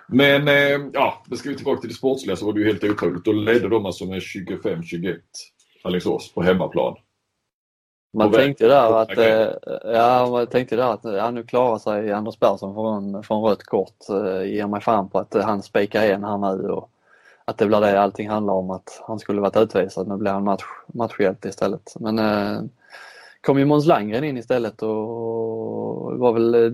[0.08, 2.84] men eh, ja, då ska vi tillbaka till det sportsliga så var det ju helt
[2.84, 3.25] otroligt.
[3.25, 5.17] Då ledde de alltså med 25-21
[5.84, 6.95] Alingsås på hemmaplan.
[8.17, 9.47] Man tänkte där att, eh,
[9.93, 14.10] ja, man tänkte där att ja, nu klarar sig Anders Persson från, från rött kort.
[14.10, 16.89] Eh, ger mig fram på att han spikar igen här nu och
[17.45, 20.08] att det blir det allting handlar om att han skulle varit utvisad.
[20.08, 21.93] Nu blir han match, matchhjälte istället.
[21.99, 22.62] Men eh,
[23.41, 26.71] kom ju Måns Landgren in istället och var väl eh,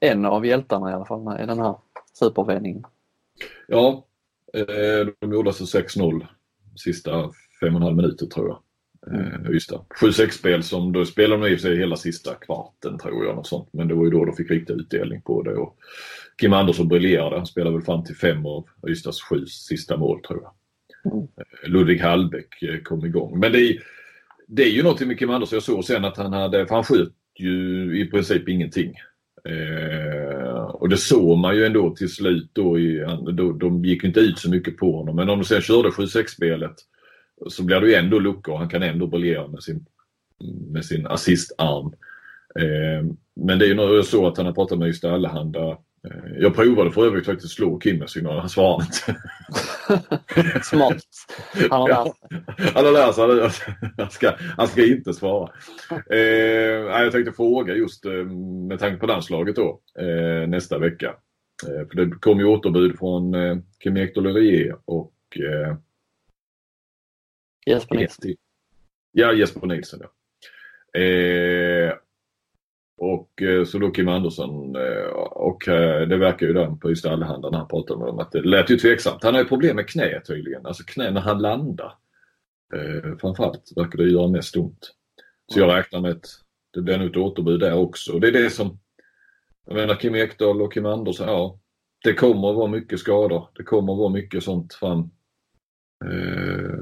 [0.00, 1.74] en av hjältarna i alla fall i den här
[2.12, 2.84] supervändningen.
[3.66, 4.04] Ja,
[5.20, 6.26] de gjorde alltså 6-0
[6.76, 7.10] sista
[7.60, 8.58] fem och en halv minuter tror jag.
[9.10, 9.78] Eh, just det.
[10.00, 13.36] 7-6-spel som då spelade de i och för sig hela sista kvarten tror jag.
[13.36, 13.68] Något sånt.
[13.72, 15.54] Men det var ju då de fick riktig utdelning på det.
[15.54, 15.76] Och
[16.40, 17.36] Kim Andersson briljerade.
[17.36, 20.52] Han spelade väl fram till fem av Ystads sju sista mål tror jag.
[21.12, 21.28] Mm.
[21.66, 23.38] Ludvig Hallbäck eh, kom igång.
[23.38, 23.82] Men det är,
[24.46, 25.56] det är ju någonting med Kim Andersson.
[25.56, 28.94] Jag såg sen att han hade, för han sköt ju i princip ingenting.
[29.48, 32.78] Eh, och det såg man ju ändå till slut då.
[32.78, 35.16] I, då de gick inte ut så mycket på honom.
[35.16, 36.74] Men om de sen körde 7-6-spelet
[37.46, 38.56] så blir det ju ändå luckor.
[38.56, 39.86] Han kan ändå briljera med sin,
[40.70, 41.92] med sin assistarm.
[42.60, 45.78] Eh, men det är ju nog så att han har pratat med just Allehanda.
[46.08, 48.40] Eh, jag provade för övrigt faktiskt att slå Kim med signalen.
[48.40, 49.22] Han svarade inte.
[50.62, 50.96] Smart.
[52.74, 53.22] Han har lärt sig.
[53.22, 53.74] Han har lärt sig.
[53.98, 55.50] Han ska, han ska inte svara.
[56.10, 56.20] Eh,
[57.02, 58.12] jag tänkte fråga just eh,
[58.68, 61.14] med tanke på landslaget då eh, nästa vecka.
[61.66, 64.26] Eh, för det kom ju återbud från eh, Kim Ekdahl
[64.84, 65.12] och
[67.66, 68.34] Jesper Nilsson.
[69.12, 70.08] Ja, Jesper Nilsson ja.
[71.00, 71.94] Eh,
[72.96, 77.12] och eh, så då Kim Andersson eh, och eh, det verkar ju där på Ystad
[77.12, 79.24] Allehanda när han pratade med dem att det lät ju tveksamt.
[79.24, 81.94] Han har ju problem med knä tydligen, alltså knä när han landar.
[82.74, 84.94] Eh, framförallt verkar det göra mest ont.
[85.52, 86.26] Så jag räknar med att
[86.70, 88.12] det blir nog ett återbud där också.
[88.12, 88.78] Och det är det som,
[89.66, 91.58] jag menar Kim Ekdahl och Kim Andersson, ja
[92.04, 93.48] det kommer att vara mycket skador.
[93.54, 95.10] Det kommer att vara mycket sånt fram
[96.04, 96.78] eh,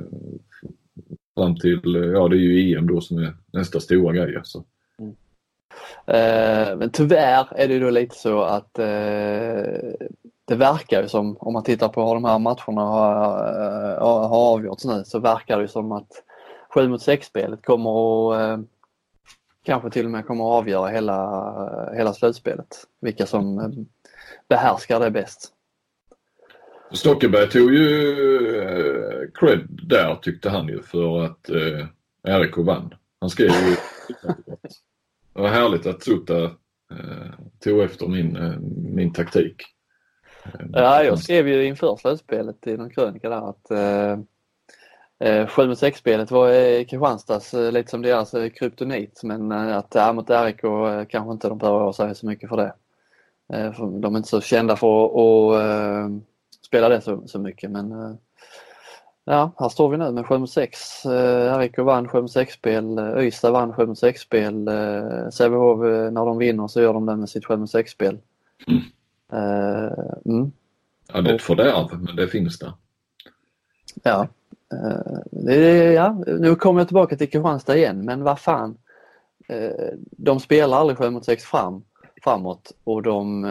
[1.41, 4.37] fram till, ja det är ju EM då som är nästa stora grej.
[4.37, 4.65] Alltså.
[4.99, 5.15] Mm.
[6.07, 8.85] Eh, men tyvärr är det då lite så att eh,
[10.45, 13.13] det verkar ju som, om man tittar på hur de här matcherna har,
[13.93, 16.13] eh, har avgjorts nu, så verkar det som att
[16.75, 18.65] 7 mot 6-spelet kommer att eh,
[19.63, 22.87] kanske till och med kommer att avgöra hela, hela slutspelet.
[23.01, 23.69] Vilka som eh,
[24.49, 25.53] behärskar det bäst.
[26.93, 31.87] Stockenberg tog ju uh, cred där tyckte han ju för att uh,
[32.23, 32.95] RIK vann.
[33.21, 33.77] Han skrev ju
[35.35, 36.51] Det var härligt att Tuta uh,
[37.65, 38.57] tog efter min,
[38.95, 39.63] min taktik.
[40.73, 46.31] Ja, jag skrev ju inför slutspelet i någon krönika där att eh, 7 mot 6-spelet
[46.31, 50.65] var eh, Kristianstads eh, lite som deras eh, kryptonit men eh, att ja, mot RIK
[50.65, 52.75] eh, kanske inte de behöver vara sig så mycket för det.
[53.53, 55.13] Eh, för de är inte så kända för att
[56.71, 58.15] eh, spela det så, så mycket men eh,
[59.25, 61.05] ja, här står vi nu med 7 mot 6.
[61.05, 64.69] Eh, RIK vann 7 mot 6-spel, Ystad vann 7 mot 6-spel.
[64.69, 65.81] Eh, Sävehof
[66.13, 68.19] när de vinner så gör de det med sitt 7 mot 6-spel.
[68.67, 68.83] Mm.
[70.25, 70.53] Mm.
[71.13, 72.73] Ja, det fördärv, men det finns där.
[74.03, 74.29] Ja.
[75.95, 76.25] Ja.
[76.27, 78.77] Nu kommer jag tillbaka till Kristianstad igen, men vad fan.
[80.11, 81.85] De spelar aldrig 7 mot 6 fram,
[82.23, 83.45] framåt och de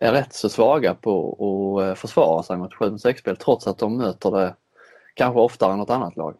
[0.00, 3.96] är rätt så svaga på att försvara sig mot 7 mot 6-spel trots att de
[3.96, 4.54] möter det
[5.14, 6.34] kanske oftare än något annat lag.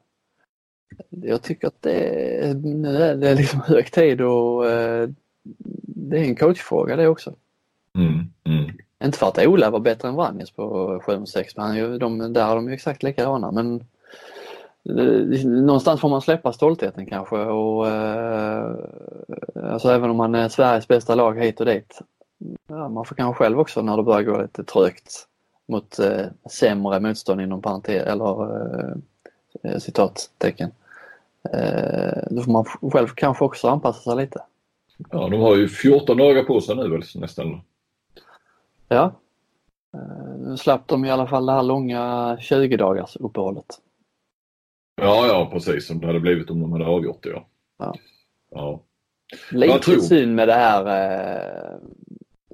[1.11, 4.65] Jag tycker att det, nu är det liksom hög tid och
[5.83, 7.35] det är en coachfråga det också.
[7.95, 8.79] Mm, mm.
[9.05, 12.55] Inte för att Ola var bättre än Vranjes på 7 6 men de, där är
[12.55, 13.85] de ju exakt likadana men
[14.85, 18.75] eh, någonstans får man släppa stoltheten kanske och eh,
[19.63, 22.01] alltså även om man är Sveriges bästa lag hit och dit.
[22.67, 25.27] Ja, man får kanske själv också när det börjar gå lite trögt
[25.67, 28.55] mot eh, sämre motstånd inom parentes eller
[29.63, 30.71] eh, citattecken.
[31.53, 34.43] Eh, då får man själv kanske också anpassa sig lite.
[35.11, 37.61] Ja, de har ju 14 dagar på sig nu väl nästan.
[38.89, 39.13] Ja.
[39.95, 43.81] Eh, nu slapp de i alla fall det här långa 20 dagars uppehållet.
[44.97, 47.31] Ja, ja precis som det hade blivit om de hade avgjort det.
[47.31, 47.45] Ja.
[47.79, 47.95] ja.
[48.51, 48.81] ja.
[49.51, 50.87] Lite synd med det här.
[50.87, 51.79] Eh,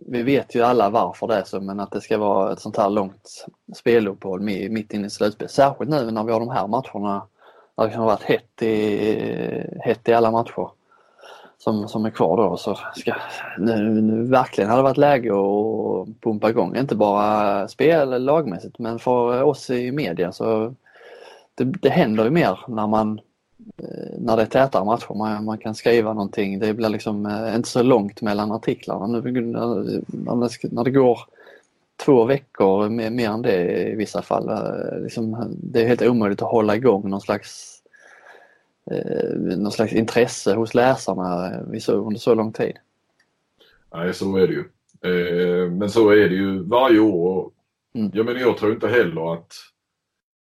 [0.09, 2.77] vi vet ju alla varför det är så men att det ska vara ett sånt
[2.77, 5.51] här långt speluppehåll mitt inne i slutspelet.
[5.51, 7.27] Särskilt nu när vi har de här matcherna
[7.77, 10.71] där det kan ha varit hett i, hett i alla matcher
[11.59, 13.15] som, som är kvar då så ska
[13.59, 16.77] nu, nu verkligen hade varit läge att pumpa igång.
[16.77, 20.75] Inte bara spel lagmässigt men för oss i media så
[21.55, 23.21] det, det händer ju mer när man
[24.19, 25.15] när det är tätare matcher.
[25.15, 26.59] Man, man kan skriva någonting.
[26.59, 29.07] Det blir liksom eh, inte så långt mellan artiklarna.
[29.07, 31.19] Nu, när, när det går
[31.97, 34.49] två veckor, mer, mer än det i vissa fall.
[34.49, 37.83] Eh, liksom, det är helt omöjligt att hålla igång någon slags
[38.91, 42.77] eh, någon slags intresse hos läsarna under så lång tid.
[43.95, 44.65] Nej, så är det ju.
[45.03, 47.51] Eh, men så är det ju varje år.
[47.95, 48.11] Mm.
[48.15, 49.53] Jag menar, jag tror inte heller att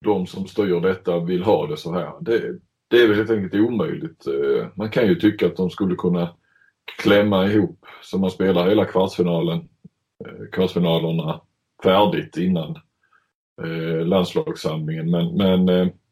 [0.05, 2.11] de som styr detta vill ha det så här.
[2.21, 2.59] Det,
[2.91, 4.27] det är väl helt enkelt omöjligt.
[4.27, 6.29] Eh, man kan ju tycka att de skulle kunna
[6.97, 9.57] klämma ihop så man spelar hela kvartsfinalen,
[10.25, 11.41] eh, kvartsfinalerna
[11.83, 12.75] färdigt innan
[13.63, 15.11] eh, landslagssamlingen.
[15.11, 15.65] Men, men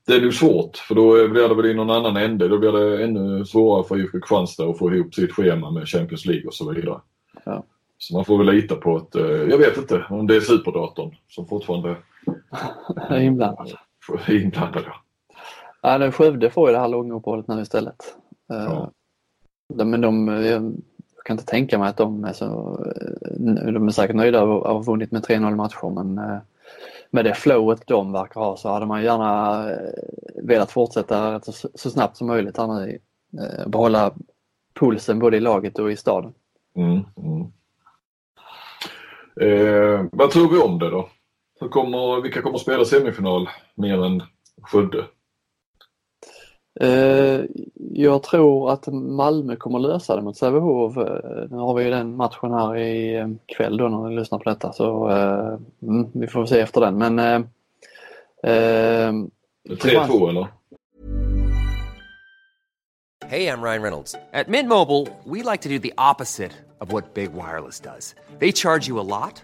[0.08, 2.48] det är nog svårt för då blir det väl i någon annan ände.
[2.48, 6.26] Då blir det ännu svårare för IFK Kristianstad att få ihop sitt schema med Champions
[6.26, 7.02] League och så vidare.
[7.46, 7.65] Ja.
[7.98, 9.15] Så man får väl lita på att,
[9.50, 11.96] jag vet inte om det är superdatorn som fortfarande
[13.10, 13.71] är inblandad.
[14.27, 15.04] Inblandad ja.
[15.82, 18.15] Ja, Skövde får ju det här långa uppehållet nu istället.
[18.52, 18.92] Eh, ja.
[19.86, 20.73] Men de, jag
[21.25, 24.73] kan inte tänka mig att de är så, eh, de är säkert nöjda av att
[24.73, 26.42] ha vunnit med 3-0 matcher men
[27.12, 29.90] med det flowet de verkar ha så hade man gärna eh,
[30.44, 33.00] velat fortsätta så, snabbt som möjligt här nu.
[33.40, 34.13] Eh, behålla
[34.80, 36.34] pulsen både i laget och i staden.
[36.75, 37.52] Mm, mm.
[39.42, 41.10] Eh, vad tror vi om det då?
[41.60, 44.23] Hur kommer, vilka kommer att spela semifinal mer än
[44.62, 45.06] Skövde?
[46.80, 47.42] Eh,
[47.94, 50.96] jag tror att Malmö kommer lösa det mot Sävehof.
[51.50, 54.73] Nu har vi ju den matchen här i kväll då när ni lyssnar på detta
[54.73, 55.08] så
[55.82, 57.42] mm, vi får se efter den men eh,
[58.44, 60.48] 3-2 eller?
[63.30, 64.15] Hej, I'm Ryan Reynolds.
[64.34, 67.80] At Mint Mobile, we like to do the opposite of what Big Wireless.
[68.40, 69.44] They charge you a lot,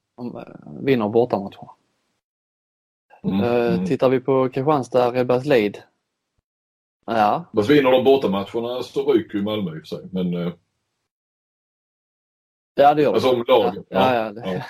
[0.29, 0.45] De
[0.85, 1.69] vinner bortamatcherna.
[3.23, 3.41] Mm.
[3.43, 3.85] Eh, Mm.
[3.85, 5.77] Tittar vi på Kristianstad, Rebas Leid.
[7.05, 10.09] Ja, Fast vinner de bortamatcherna så ryker ju Malmö i och för sig.
[10.11, 10.53] Men eh,
[12.75, 13.83] ja det gör alltså om lagen.
[13.89, 14.63] Ja, ja, det- ja.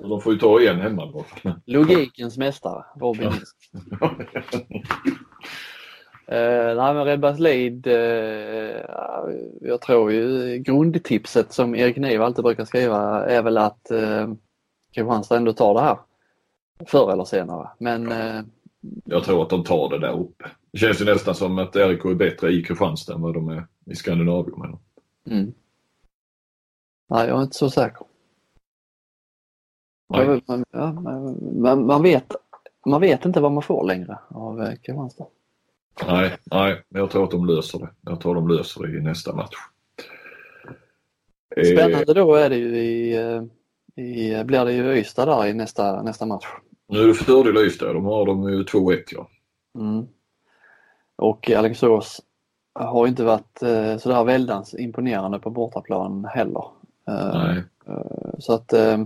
[0.00, 1.24] De får ju ta igen hemma.
[1.66, 4.20] Logikens mästare, Robin Nilsson.
[6.28, 8.84] Eh, nej men Rebas Leid, eh,
[9.60, 14.28] jag tror ju grundtipset som Erik Niv alltid brukar skriva är väl att eh,
[14.96, 15.98] Kristianstad ändå tar det här.
[16.86, 17.68] Förr eller senare.
[17.78, 18.42] Men eh,
[19.04, 20.44] Jag tror att de tar det där uppe.
[20.72, 23.66] Det känns ju nästan som att RIK är bättre i Kristianstad än vad de är
[23.84, 24.58] i Skandinavien.
[24.58, 24.78] Men...
[25.38, 25.52] mm.
[27.08, 28.06] Nej, jag är inte så säker.
[30.08, 30.42] Nej.
[30.46, 30.92] Man, ja,
[31.52, 32.32] man, man, vet,
[32.86, 35.26] man vet inte vad man får längre av eh, Kristianstad.
[36.06, 37.88] Nej, nej, jag tror att de löser det.
[38.00, 39.56] Jag tror de löser det i nästa match.
[41.56, 43.16] Eh, Spännande då är det ju i,
[43.96, 46.46] i blir det ju Ystad där i nästa, nästa match.
[46.88, 47.92] nu är det fördel Ystad.
[47.94, 49.28] De har de ju 2-1 ja.
[49.78, 50.06] Mm.
[51.16, 52.22] Och Alingsås
[52.74, 56.64] har inte varit eh, sådär väldans imponerande på bortaplan heller.
[57.08, 57.64] Eh, Nej.
[58.38, 59.00] Så att eh,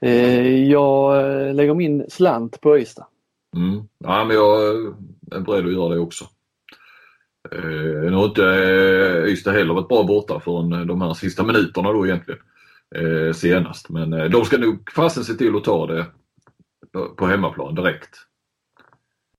[0.00, 3.06] eh, jag eh, lägger min slant på Ystad.
[3.56, 3.88] Mm.
[3.98, 4.62] Ja, men jag
[5.32, 6.24] är beredd att göra det också.
[7.52, 11.92] Eh, nu har inte eh, Ystad heller varit bra borta förrän de här sista minuterna
[11.92, 12.40] då egentligen.
[12.94, 13.88] Eh, senast.
[13.88, 16.06] Men eh, de ska nog fasen se till att ta det
[17.16, 18.10] på, hemmaplan direkt.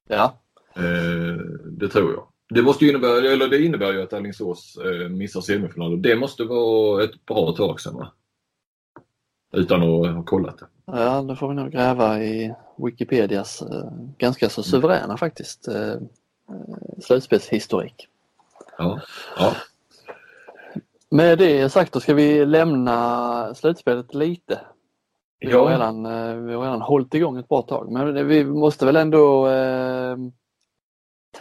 [0.08, 0.40] Ja,
[0.78, 2.28] Eh, det tror jag.
[2.50, 6.02] Det, måste innebära, eller det innebär ju att Alingsås eh, missar semifinalen.
[6.02, 8.12] Det måste vara ett bra tag sedan va?
[9.54, 10.66] Utan att ha kollat det.
[10.86, 16.00] ja då får vi nog gräva i Wikipedias eh, ganska så suveräna faktiskt eh, eh,
[17.02, 18.08] slutspelshistorik.
[18.78, 19.02] Ja.
[19.38, 19.56] ja.
[21.12, 24.60] Med det sagt då ska vi lämna slutspelet lite.
[25.40, 25.76] Vi har, Ja.
[25.76, 29.48] redan, eh, vi har redan hållit igång ett bra tag men vi måste väl ändå
[29.48, 30.18] eh,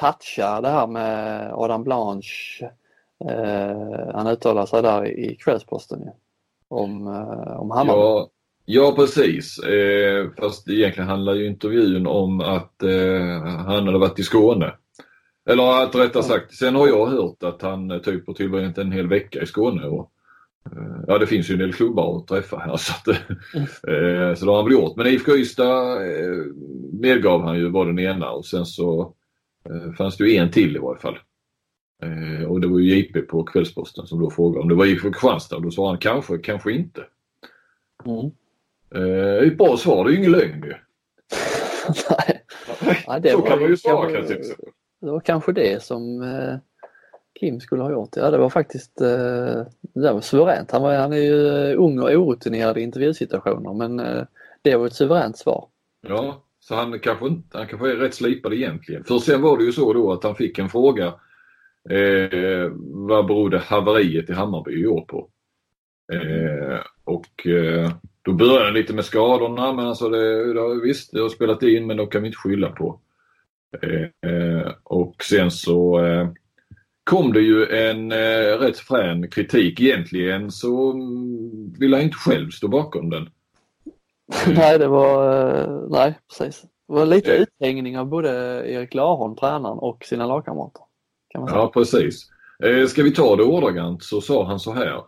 [0.01, 2.64] toucha det här med Adam Blanche.
[3.31, 6.11] Eh, han uttalar sig där i Kvällsposten ju.
[6.69, 8.01] Om, eh, om Hammarby.
[8.01, 8.29] Ja,
[8.64, 9.59] ja precis.
[9.59, 14.73] Eh, fast egentligen handlar ju intervjun om att eh, han hade varit i Skåne.
[15.47, 18.92] Eller att rättare sagt, sen har jag hört att han eh, typ har tillbringat en
[18.92, 19.86] hel vecka i Skåne.
[19.86, 20.11] Och,
[20.72, 24.44] eh, ja det finns ju en del klubbar att träffa här så, att, eh, så
[24.44, 24.97] det har han väl gjort.
[24.97, 25.99] Men IFK Ystad
[26.92, 29.12] medgav han ju var den ena och sen så
[29.99, 31.18] fanns det ju en till i varje fall.
[32.49, 35.57] Och det var ju JP på Kvällsposten som då frågade om det var IFK Kristianstad
[35.57, 37.05] och då sa han kanske, kanske inte.
[38.05, 38.30] Mm.
[39.47, 40.74] Ett bra svar, det är ju ingen lögn ju.
[42.11, 42.36] Nej,
[43.07, 44.55] Ja, så var kan man ju svara kanske-
[45.07, 46.57] det var kanske det som eh,
[47.41, 48.17] Kim skulle ha gjort.
[48.17, 49.63] Ja det var faktiskt eh,
[49.95, 50.71] det var suveränt.
[50.71, 54.25] Han, var, han är ju eh, ung och orutinerad i intervjusituationer men eh,
[54.63, 55.69] det var ett suveränt svar.
[56.09, 59.05] Ja, så han kanske, inte, han kanske är rätt slipad egentligen.
[59.05, 61.07] För sen var det ju så då att han fick en fråga.
[61.91, 62.71] Eh,
[63.09, 65.29] vad berodde haveriet i Hammarby i år på?
[66.13, 67.91] Eh, och eh,
[68.23, 71.87] då började han lite med skadorna men alltså det, det, visst, det har spelat in
[71.87, 73.01] men de kan vi inte skylla på.
[73.83, 76.29] Eh, och sen så eh,
[77.05, 79.81] kom det ju en eh, rätt frän kritik.
[79.81, 83.29] Egentligen så mm, vill han inte själv stå bakom den.
[84.57, 86.62] nej det var, eh, nej precis.
[86.62, 87.43] Det var lite Eh.
[87.43, 88.31] uthängning av både
[88.71, 90.83] Erik Larholm, tränaren och sina lagkamrater.
[91.29, 91.61] Kan man säga.
[91.61, 92.31] Ja, precis.
[92.64, 95.03] Eh, ska vi ta det ordagrant så sa han så här.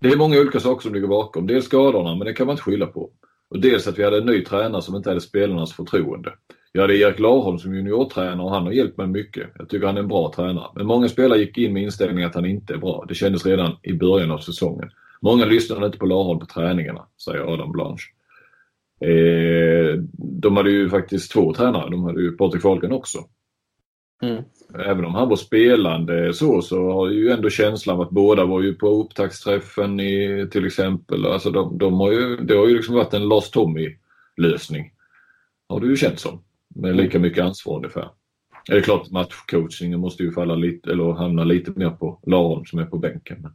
[0.00, 1.46] Det är många olika saker som ligger bakom.
[1.46, 3.10] Dels skadorna, men det kan man inte skylla på.
[3.50, 6.32] Och dels att vi hade en ny tränare som inte hade spelarnas förtroende.
[6.72, 9.50] Jag hade Erik Larholm som juniortränare och han har hjälpt mig mycket.
[9.58, 10.70] Jag tycker han är en bra tränare.
[10.74, 13.04] Men många spelare gick in med inställningen att han inte är bra.
[13.08, 14.90] Det kändes redan i början av säsongen.
[15.20, 18.04] Många lyssnade inte på Larholm på träningarna, säger Adam Blanche.
[19.00, 21.90] Eh, de hade ju faktiskt två tränare.
[21.90, 23.18] De hade ju Patrik Fahlgren också.
[24.22, 24.42] Mm.
[24.74, 28.74] Även om han var spelande så, så har ju ändå känslan att båda var ju
[28.74, 31.26] på upptaktsträffen i, till exempel.
[31.26, 34.92] Alltså de, de har ju, det har ju liksom varit en Lars Tommy-lösning.
[35.68, 36.42] Har det ju känts som.
[36.74, 38.08] Med lika mycket ansvar ungefär.
[38.66, 42.78] Det är klart matchcoachningen måste ju falla lite, eller hamna lite mer på Laron som
[42.78, 43.38] är på bänken.
[43.42, 43.52] Men,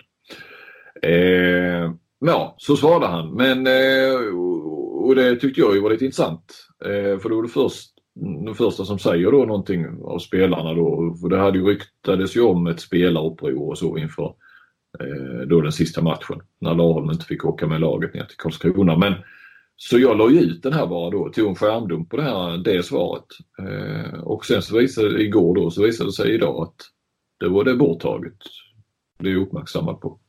[1.11, 3.33] eh, ja, så svarade han.
[3.33, 4.35] Men, eh,
[5.07, 6.67] och det tyckte jag ju var lite intressant.
[6.85, 11.17] Eh, för då var det först den första som säger då någonting av spelarna då.
[11.21, 14.33] För det hade ju ryktades ju om ett spelaruppror och så inför
[14.99, 16.41] eh, då den sista matchen.
[16.61, 18.97] När Laholm inte fick åka med laget ner till Karlskrona.
[18.97, 19.13] Men,
[19.77, 22.57] så jag la ju ut den här bara då, tog en skärmdump på det här,
[22.57, 23.25] det svaret.
[23.59, 26.75] Eh, och sen så visade det igår då, så visade det sig idag att
[27.39, 28.37] det var det borttaget.
[29.17, 30.19] Det är jag uppmärksammad på.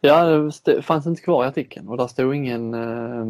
[0.00, 3.26] Ja, det fanns inte kvar i artikeln och där stod ingen eh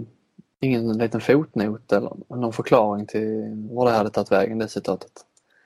[0.61, 5.13] ingen liten fotnot eller någon förklaring till var det hade tagit vägen, det citatet.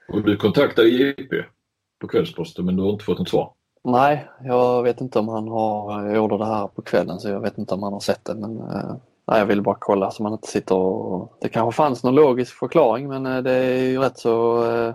[0.08, 1.44] Och du kontaktade JP
[1.98, 3.52] på Kvällsposten men du har inte fått något svar?
[3.84, 7.40] Nej, jag vet inte om han har, jag gjorde det här på kvällen så jag
[7.40, 8.94] vet inte om han har sett det men eh,
[9.26, 11.38] nej, jag ville bara kolla så man inte sitter och...
[11.40, 14.94] Det kanske fanns någon logisk förklaring men eh, det är ju rätt så eh,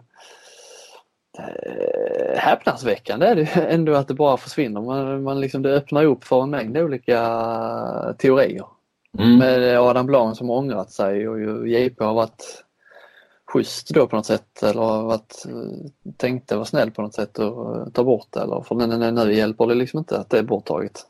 [2.35, 4.81] häpnadsväckande är det ändå att det bara försvinner.
[4.81, 7.19] Man, man liksom, det öppnar upp för en mängd olika
[8.17, 8.65] teorier.
[9.17, 9.37] Mm.
[9.37, 12.63] Med Adam Blanc som har ångrat sig och JP har varit
[13.53, 17.75] schysst då på något sätt eller varit, eh, tänkte vara snäll på något sätt och
[17.75, 18.39] eh, ta bort det.
[18.39, 18.75] Eller, för
[19.25, 21.05] nu hjälper det liksom inte att det är borttaget.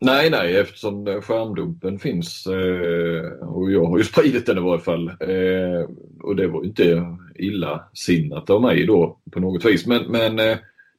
[0.00, 5.10] Nej, nej, eftersom skärmdumpen finns eh, och jag har ju spridit den i varje fall.
[6.22, 9.86] Och det var ju inte illasinnat av mig då på något vis.
[9.86, 10.36] Men, men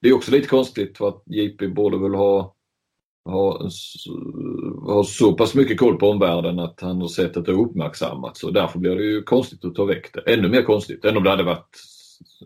[0.02, 2.56] det är också lite konstigt för att JP borde väl ha
[3.30, 3.70] har,
[4.94, 8.44] har så pass mycket koll på omvärlden att han har sett att det har uppmärksammats
[8.44, 10.34] och därför blir det ju konstigt att ta väck det.
[10.34, 11.78] Ännu mer konstigt än om det hade varit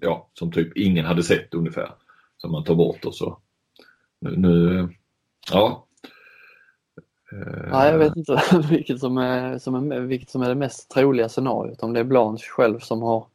[0.01, 1.93] ja, som typ ingen hade sett ungefär.
[2.37, 3.37] Som man tar bort och så.
[4.21, 4.89] Nu, nu
[5.51, 5.87] ja.
[7.71, 11.29] Ja, jag vet inte vilket som, är, som är, vilket som är det mest troliga
[11.29, 11.83] scenariot.
[11.83, 13.25] Om det är Blanche själv som har,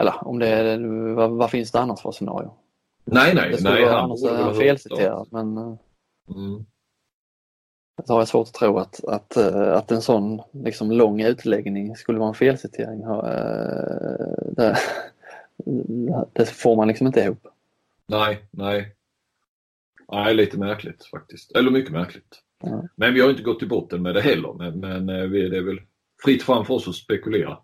[0.00, 2.52] eller om det är, vad, vad finns det annars för scenario?
[3.04, 3.84] Nej, nej, nej.
[3.84, 5.74] Han, annars är han felciterad men eh,
[6.30, 6.64] Mm.
[8.06, 11.96] Så har jag svårt att tro att, att, eh, att en sån liksom, lång utläggning
[11.96, 13.02] skulle vara en felcitering.
[13.02, 14.78] Eh, det,
[16.32, 17.46] det får man liksom inte ihop.
[18.06, 18.94] Nej, nej.
[20.12, 21.52] Nej, lite märkligt faktiskt.
[21.52, 22.42] Eller mycket märkligt.
[22.62, 22.88] Ja.
[22.96, 24.52] Men vi har inte gått till botten med det heller.
[24.52, 25.80] Men, men eh, det är väl
[26.24, 27.58] fritt fram för oss att spekulera.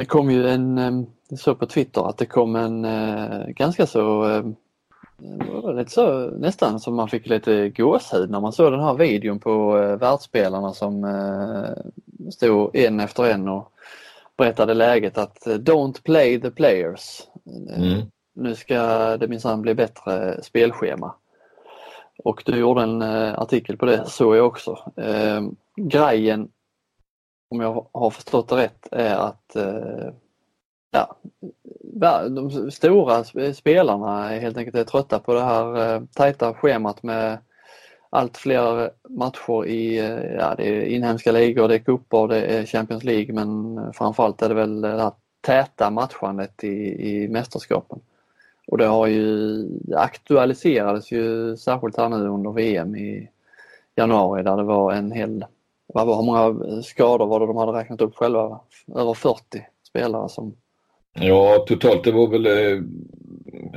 [0.00, 4.30] Det kom ju en, jag såg på Twitter att det kom en eh, ganska så,
[4.30, 4.44] eh,
[5.74, 9.78] lite så nästan som man fick lite gåshud när man såg den här videon på
[9.78, 13.72] eh, världsspelarna som eh, stod en efter en och
[14.36, 17.22] berättade läget att don't play the players.
[17.76, 18.00] Mm.
[18.34, 18.82] Nu ska
[19.16, 21.14] det minsann bli bättre spelschema.
[22.24, 24.92] Och du gjorde en artikel på det, såg jag också.
[24.96, 25.40] Eh,
[25.76, 26.48] grejen
[27.50, 30.10] om jag har förstått det rätt, är att eh,
[30.90, 31.16] ja,
[32.30, 33.24] de stora
[33.54, 37.38] spelarna helt enkelt är trötta på det här eh, tajta schemat med
[38.10, 42.66] allt fler matcher i eh, ja, det är inhemska ligor, det är cuper, det är
[42.66, 48.00] Champions League men framförallt är det väl det här täta matchandet i, i mästerskapen.
[48.66, 53.28] Och det har ju aktualiserades ju särskilt här nu under VM i
[53.96, 55.44] januari där det var en hel
[55.94, 58.60] vad var, hur många skador var det de hade räknat upp själva?
[58.96, 59.40] Över 40
[59.88, 60.54] spelare som...
[61.14, 62.82] Ja, totalt det var väl eh,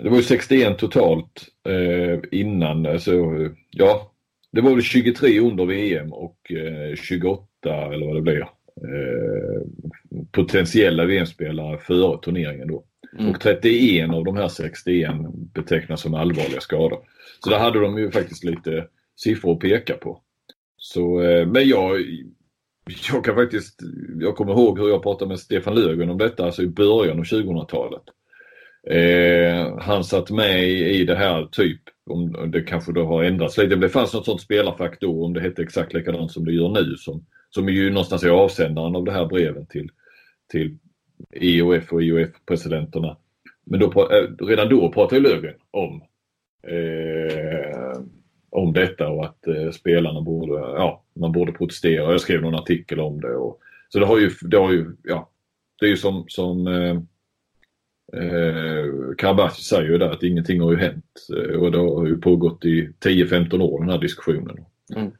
[0.04, 2.86] det var ju 61 totalt eh, innan.
[2.86, 3.12] Alltså,
[3.70, 4.12] ja,
[4.52, 9.62] det var väl 23 under VM och eh, 28 eller vad det blir eh,
[10.32, 12.84] potentiella VM-spelare före turneringen då.
[13.20, 13.32] Mm.
[13.32, 15.12] Och 31 av de här 61
[15.54, 17.00] betecknas som allvarliga skador.
[17.44, 20.22] Så där hade de ju faktiskt lite siffror att peka på.
[20.86, 22.02] Så, eh, men jag,
[23.12, 23.80] jag kan faktiskt,
[24.20, 27.26] jag kommer ihåg hur jag pratade med Stefan Löfgren om detta alltså i början av
[27.26, 28.02] 2000-talet.
[28.88, 33.70] Eh, han satt med i det här typ, om det kanske då har ändrats lite,
[33.70, 36.70] men det fanns något sånt spelarfack då om det hette exakt likadant som det gör
[36.70, 39.92] nu som, som är ju någonstans är avsändaren av det här breven till,
[40.52, 40.78] till
[41.34, 43.18] IOF och IOF-presidenterna.
[43.66, 46.02] Men då, eh, redan då pratade Löfgren om
[46.68, 47.13] eh,
[48.54, 52.12] om detta och att eh, spelarna borde, ja, man borde protestera.
[52.12, 53.36] Jag skrev någon artikel om det.
[53.36, 55.30] Och, så det har ju, det har ju, ja,
[55.80, 56.98] det är ju som, som eh,
[58.22, 58.86] eh,
[59.18, 62.66] Karabashi säger ju där att ingenting har ju hänt eh, och det har ju pågått
[62.66, 64.66] i 10-15 år den här diskussionen.
[64.96, 65.12] Mm.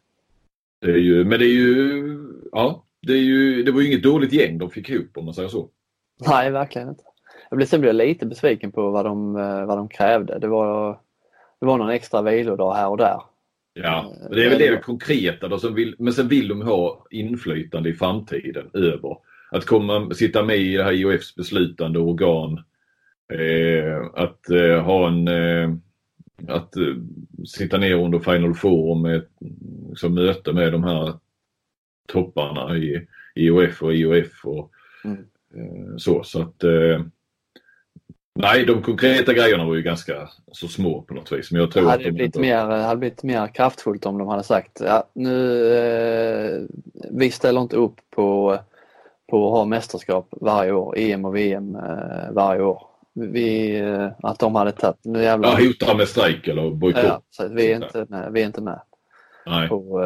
[0.82, 2.04] Det är ju, men det är ju,
[2.52, 5.34] ja, det, är ju, det var ju inget dåligt gäng de fick ihop om man
[5.34, 5.70] säger så.
[6.28, 7.04] Nej, verkligen inte.
[7.50, 10.40] Jag blev, sen blev jag lite besviken på vad de, eh, vad de krävde.
[10.40, 11.00] Det var,
[11.64, 13.22] det var någon extra vilodag här och där.
[13.74, 15.60] Ja, det är väl det konkreta då.
[15.60, 19.18] Som vill, men sen vill de ha inflytande i framtiden över.
[19.52, 22.64] Att komma, sitta med i det här IOFs beslutande organ.
[23.34, 25.70] Eh, att eh, ha en eh,
[26.48, 26.96] att eh,
[27.46, 29.26] sitta ner under Final Four med
[29.90, 31.14] liksom, möte med de här
[32.08, 34.72] topparna i IOF och IOF och
[35.06, 35.18] mm.
[35.56, 36.24] Eh, så.
[36.24, 37.02] Så att eh,
[38.36, 41.52] Nej, de konkreta grejerna var ju ganska så små på något vis.
[41.52, 44.44] Men jag tror hade att de blivit mer, hade blivit mer kraftfullt om de hade
[44.44, 46.62] sagt ja, nu, eh,
[47.12, 48.58] vi ställer inte upp på,
[49.30, 52.88] på att ha mästerskap varje år, EM och VM eh, varje år.
[53.14, 55.50] Vi, eh, att de hade tagit, nu jävlar.
[55.50, 57.04] Ja, hotar med strejk eller bojkott.
[57.04, 58.80] Ja, så vi, är inte med, vi är inte med
[59.46, 59.70] Nej.
[59.70, 60.04] på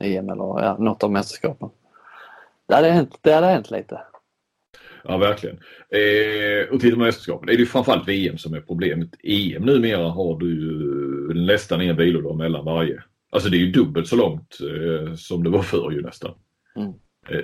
[0.00, 1.70] eh, EM eller ja, något av mästerskapen.
[2.66, 4.00] Det hade hänt, det hade hänt lite.
[5.04, 5.56] Ja, verkligen.
[5.90, 9.08] Eh, och tittar man mästerskapen är det framförallt VM som är problemet.
[9.22, 13.02] EM numera har du ju nästan en vilodag mellan varje.
[13.30, 16.34] Alltså det är ju dubbelt så långt eh, som det var förr ju nästan.
[16.76, 16.92] Mm.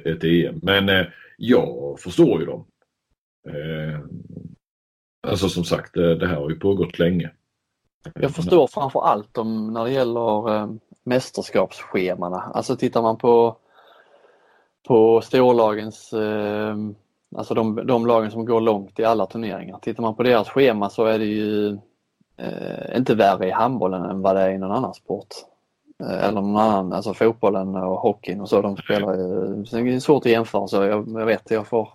[0.05, 0.61] Ett EM.
[0.63, 2.67] Men eh, jag förstår ju dem.
[3.49, 4.01] Eh,
[5.27, 7.31] alltså som sagt, det, det här har ju pågått länge.
[8.15, 10.71] Jag förstår framför allt om när det gäller eh,
[11.05, 12.37] mästerskapsschemana.
[12.37, 13.57] Alltså tittar man på
[14.89, 16.77] på storlagens eh,
[17.35, 19.79] Alltså de, de lagen som går långt i alla turneringar.
[19.79, 21.79] Tittar man på deras schema så är det ju
[22.37, 25.29] eh, inte värre i handbollen än vad det är i någon annan sport.
[26.01, 28.63] Eh, eller någon annan, alltså fotbollen och hockeyn och så.
[28.63, 31.89] De spelar ju, det är svårt att jämföra så jag, jag vet jag får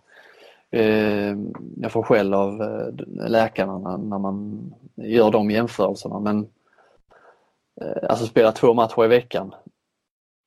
[0.72, 1.36] eh,
[1.78, 4.62] jag får skäll av eh, läkarna när, när, man
[4.96, 6.48] gör de jämförelserna men
[7.82, 9.56] eh, alltså spela två matcher i veckan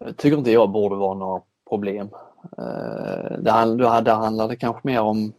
[0.05, 2.09] eh, tycker inte jag borde vara några problem.
[2.59, 5.33] Eh, det, där handlar det kanske mer om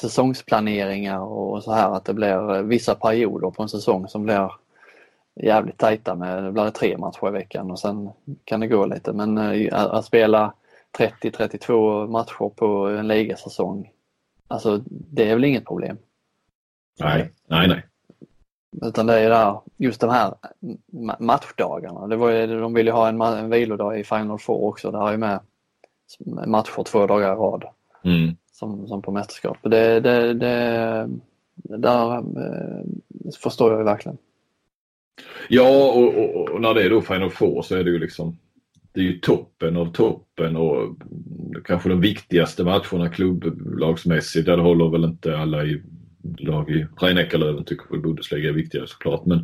[0.00, 4.52] säsongsplaneringar och så här att det blir vissa perioder på en säsong som blir
[5.34, 8.10] jävligt tajta med, det blir tre matcher i veckan och sen
[8.44, 10.54] kan det gå lite men eh, att spela
[10.98, 13.90] 30-32 matcher på en ligasäsong,
[14.48, 15.98] alltså det är väl inget problem.
[17.00, 17.84] Nej, nej, nej.
[18.82, 20.34] Utan det är där, just de här
[21.18, 22.06] matchdagarna.
[22.06, 24.90] Det var ju, de ville ha en, en vilodag i Final Four också.
[24.90, 25.40] Det har ju med
[26.46, 27.64] matcher två dagar i rad.
[28.04, 28.36] Mm.
[28.52, 29.58] Som, som på mästerskap.
[29.62, 31.08] Det, det, det,
[31.54, 32.84] där eh,
[33.42, 34.18] förstår jag ju verkligen.
[35.48, 38.38] Ja och, och, och, när det är då Final Four så är det ju liksom
[38.92, 40.96] det är ju toppen av toppen och
[41.64, 44.46] kanske de viktigaste matcherna klubblagsmässigt.
[44.46, 45.82] Där håller väl inte alla i
[46.38, 49.26] lag i Rhein-Neckarlöven tycker väl Bundesliga är viktigare såklart.
[49.26, 49.38] Men,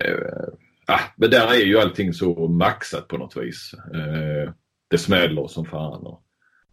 [0.00, 3.74] eh, men där är ju allting så maxat på något vis.
[3.94, 4.52] Eh,
[4.92, 6.06] det smäller som fan.
[6.06, 6.22] Och,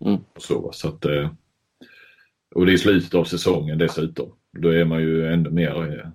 [0.06, 0.20] mm.
[0.36, 1.30] och så, så att, eh,
[2.56, 4.32] och det är slutet av säsongen dessutom.
[4.58, 6.00] Då är man ju ännu mer...
[6.00, 6.10] Eh,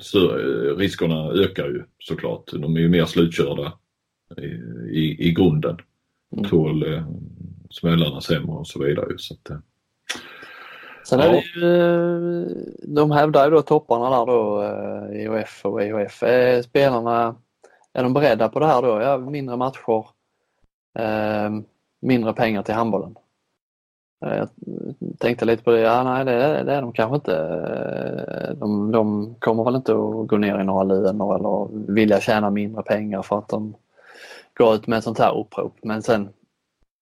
[0.00, 2.50] större, riskerna ökar ju såklart.
[2.52, 3.72] De är ju mer slutkörda
[4.36, 4.46] i,
[4.98, 5.76] i, i grunden.
[6.36, 6.50] Mm.
[6.50, 7.06] Tål eh,
[7.70, 9.14] smällarna sämre och så vidare.
[9.16, 9.62] Så att,
[11.04, 14.64] Sen är det ju, de hävdar ju då topparna där då,
[15.14, 16.22] IOF och EHF.
[16.22, 17.34] Är spelarna,
[17.92, 19.00] är de beredda på det här då?
[19.00, 20.04] Ja, mindre matcher, eh,
[22.00, 23.16] mindre pengar till handbollen.
[24.24, 24.48] Eh, jag
[25.18, 27.36] tänkte lite på det, ja nej det, det är de kanske inte.
[27.36, 32.50] Eh, de, de kommer väl inte att gå ner i några löner eller vilja tjäna
[32.50, 33.74] mindre pengar för att de
[34.54, 35.76] går ut med ett sånt här upprop.
[35.82, 36.28] Men sen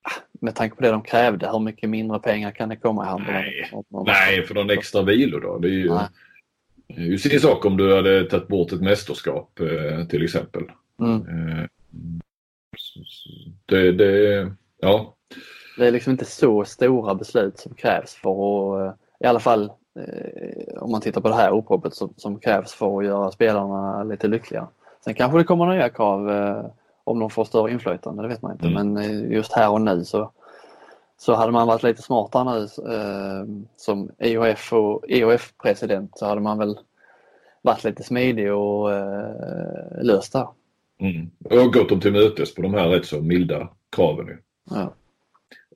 [0.02, 3.08] ah, med tanke på det de krävde, hur mycket mindre pengar kan det komma i
[3.08, 3.42] handbollen?
[3.90, 5.58] Nej, nej för någon extra vilo då.
[5.58, 6.06] Det är ju, nej.
[7.08, 10.62] ju sin sak om du hade tagit bort ett mästerskap eh, till exempel.
[11.00, 11.68] Mm
[13.66, 15.14] det, det, ja.
[15.78, 20.82] Det är liksom inte så stora beslut som krävs för att, i alla fall eh,
[20.82, 24.28] om man tittar på det här uppropet som, som, krävs för att göra spelarna lite
[24.28, 24.68] lyckliga.
[25.04, 26.64] Sen kanske det kommer nya krav eh,
[27.04, 28.66] om de får större inflytande, det vet man inte.
[28.66, 28.92] Mm.
[28.92, 30.32] Men eh, just här och nu så,
[31.18, 32.68] så hade man varit lite smartare nu
[33.76, 36.78] som EOF och EOF-president så hade man väl
[37.62, 38.90] varit lite smidig och
[40.02, 40.46] löst det.
[41.00, 41.30] Mm.
[41.44, 44.26] Och gått dem till mötes på de här rätt så milda kraven.
[44.70, 44.94] Ja.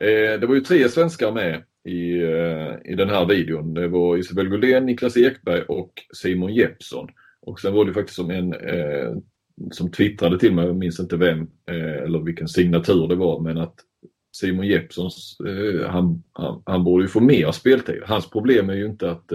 [0.00, 3.74] Eh, det var ju tre svenskar med i, eh, i den här videon.
[3.74, 7.08] Det var Isabel Gullén, Niklas Ekberg och Simon Jeppsson.
[7.40, 9.16] Och sen var det faktiskt som en eh,
[9.70, 13.74] som twittrade till mig, jag minns inte vem eller vilken signatur det var, men att
[14.36, 15.10] Simon Jeppsson,
[15.86, 18.02] han, han, han, borde ju få mer speltid.
[18.06, 19.32] Hans problem är ju inte att,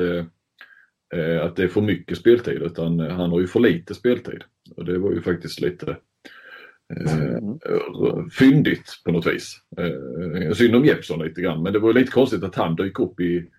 [1.43, 4.43] att det är för mycket speltid utan han har ju för lite speltid.
[4.78, 5.97] Och det var ju faktiskt lite
[6.95, 8.30] Mm.
[8.30, 9.55] Fyndigt på något vis.
[10.53, 13.49] Synd om Jeppsson lite grann men det var lite konstigt att han dök upp i,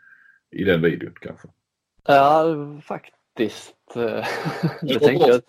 [0.50, 1.48] i den videon kanske.
[2.06, 3.74] Ja faktiskt.
[4.82, 5.40] det tänkte jag.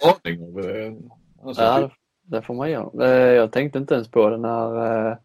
[1.43, 1.91] Alltså, ja,
[2.23, 3.33] det får man göra.
[3.33, 5.17] Jag tänkte inte ens på det när,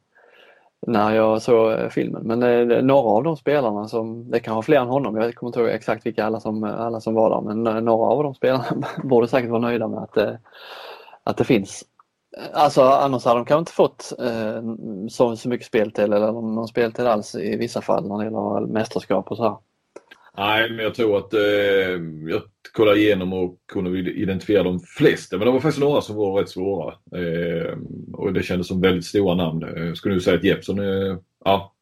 [0.86, 4.80] när jag såg eh, filmen men några av de spelarna som, det kan vara fler
[4.80, 7.76] än honom, jag kommer inte ihåg exakt vilka alla som, alla som var där men
[7.76, 8.64] eh, några av de spelarna
[9.04, 10.34] borde säkert vara nöjda med att, eh,
[11.24, 11.84] att det finns
[12.52, 14.62] Alltså annars hade de kanske inte fått eh,
[15.08, 19.30] så, så mycket speltid eller någon speltid alls i vissa fall när det gäller mästerskap
[19.30, 19.56] och så här.
[20.36, 21.40] Nej, men jag tror att eh,
[22.30, 25.38] jag kollade igenom och kunde identifiera de flesta.
[25.38, 26.94] Men det var faktiskt några som var rätt svåra.
[27.12, 27.78] Eh,
[28.12, 29.60] och det kändes som väldigt stora namn.
[29.60, 31.74] Jag eh, skulle nu säga att Jeppsson är, ja,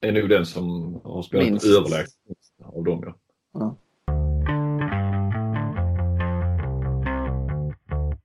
[0.00, 1.66] är nog den som har spelat Minst.
[1.66, 2.14] överlägset
[2.62, 3.02] av dem.
[3.04, 3.16] Ja.
[3.52, 3.76] ja.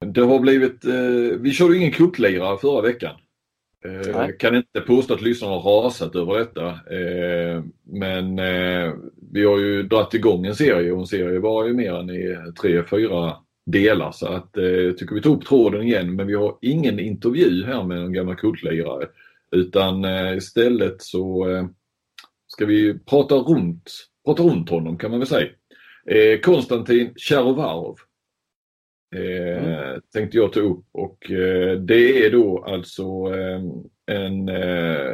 [0.05, 3.15] Det har blivit, eh, vi körde ingen kucklirare förra veckan.
[3.85, 6.67] Eh, kan inte påstå att lyssnarna har rasat över detta.
[6.69, 8.93] Eh, men eh,
[9.31, 12.37] vi har ju dragit igång en serie och en serie var ju mer än i
[12.61, 14.11] tre, fyra delar.
[14.11, 17.65] Så att eh, jag tycker vi tar upp tråden igen men vi har ingen intervju
[17.65, 19.07] här med en gammal kultlirare.
[19.51, 21.65] Utan eh, istället så eh,
[22.47, 23.91] ska vi prata runt,
[24.25, 25.49] prata runt honom kan man väl säga.
[26.43, 27.99] Konstantin Tjarovarov
[29.15, 31.17] eh, tänkte jag ta upp och
[31.79, 33.03] det är då alltså
[34.05, 34.47] en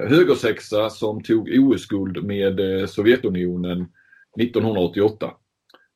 [0.09, 2.59] högersexa som tog OS-guld med
[2.89, 3.85] Sovjetunionen
[4.39, 5.31] 1988.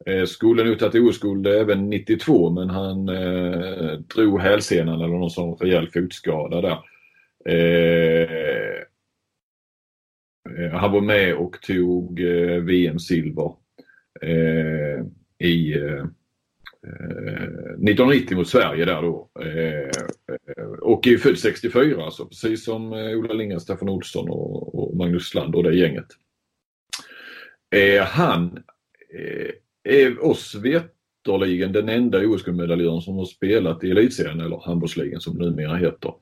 [0.05, 5.55] Eh, skulle nog tagit OS-guld även 92 men han eh, drog hälsenan eller någon sån
[5.55, 6.79] rejäl fotskada där.
[7.45, 8.83] Eh,
[10.59, 13.53] eh han var med och tog eh, VM-silver
[14.21, 15.05] eh,
[15.47, 16.05] i eh,
[16.87, 19.29] eh, 1990 mot Sverige där då.
[19.39, 19.89] Eh,
[20.81, 25.63] och är född 64 alltså, precis som Ola Lindgren, Staffan Olsson och, Magnus Land och
[25.63, 26.07] det gänget.
[27.71, 28.63] Eh, han
[29.13, 29.51] eh,
[29.83, 35.75] är oss veterligen den enda OS-guldmedaljören som har spelat i elitserien eller handbollsligan som numera
[35.75, 36.13] heter.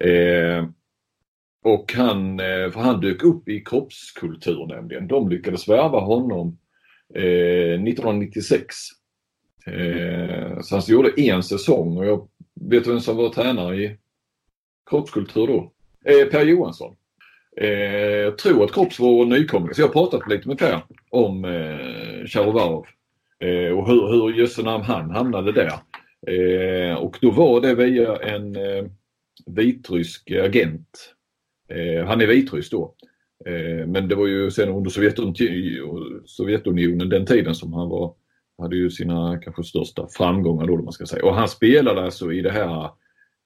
[0.00, 0.66] Eh,
[1.64, 5.08] och han, för han dök upp i kroppskultur nämligen.
[5.08, 6.58] De lyckades värva honom
[7.14, 8.74] 1996
[10.62, 13.96] så han gjorde en säsong och jag vet vem som var tränare i
[14.90, 15.72] kroppskultur då?
[16.04, 16.96] Per Johansson.
[17.56, 21.44] Eh, jag tror att Kropps var nykomling så jag har pratat lite med Per om
[21.44, 22.86] eh, Charovarov
[23.38, 25.72] eh, och hur, hur jösse namn han hamnade där.
[26.26, 28.84] Eh, och då var det via en eh,
[29.46, 31.14] vitrysk agent.
[31.68, 32.94] Eh, han är vitrysk då.
[33.46, 38.14] Eh, men det var ju sen under Sovjetunionen, Sovjetunionen den tiden som han var
[38.58, 41.24] hade ju sina kanske största framgångar då, man ska säga.
[41.24, 42.90] Och han spelade alltså i det här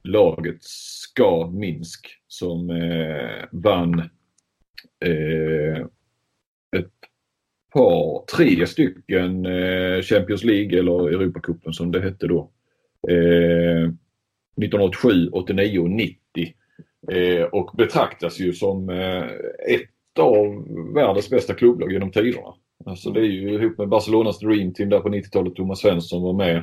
[0.06, 3.98] laget Ska Minsk som eh, vann
[5.04, 5.80] eh,
[6.76, 6.92] ett
[7.72, 12.50] par, tre stycken eh, Champions League eller Europacupen som det hette då.
[13.08, 13.90] Eh,
[14.62, 16.16] 1987, 89 och 90.
[17.12, 19.24] Eh, och betraktas ju som eh,
[19.74, 22.54] ett av världens bästa klubblag genom tiderna.
[22.86, 26.32] Alltså det är ju ihop med Barcelonas Dream Team där på 90-talet, Thomas Svensson var
[26.32, 26.56] med.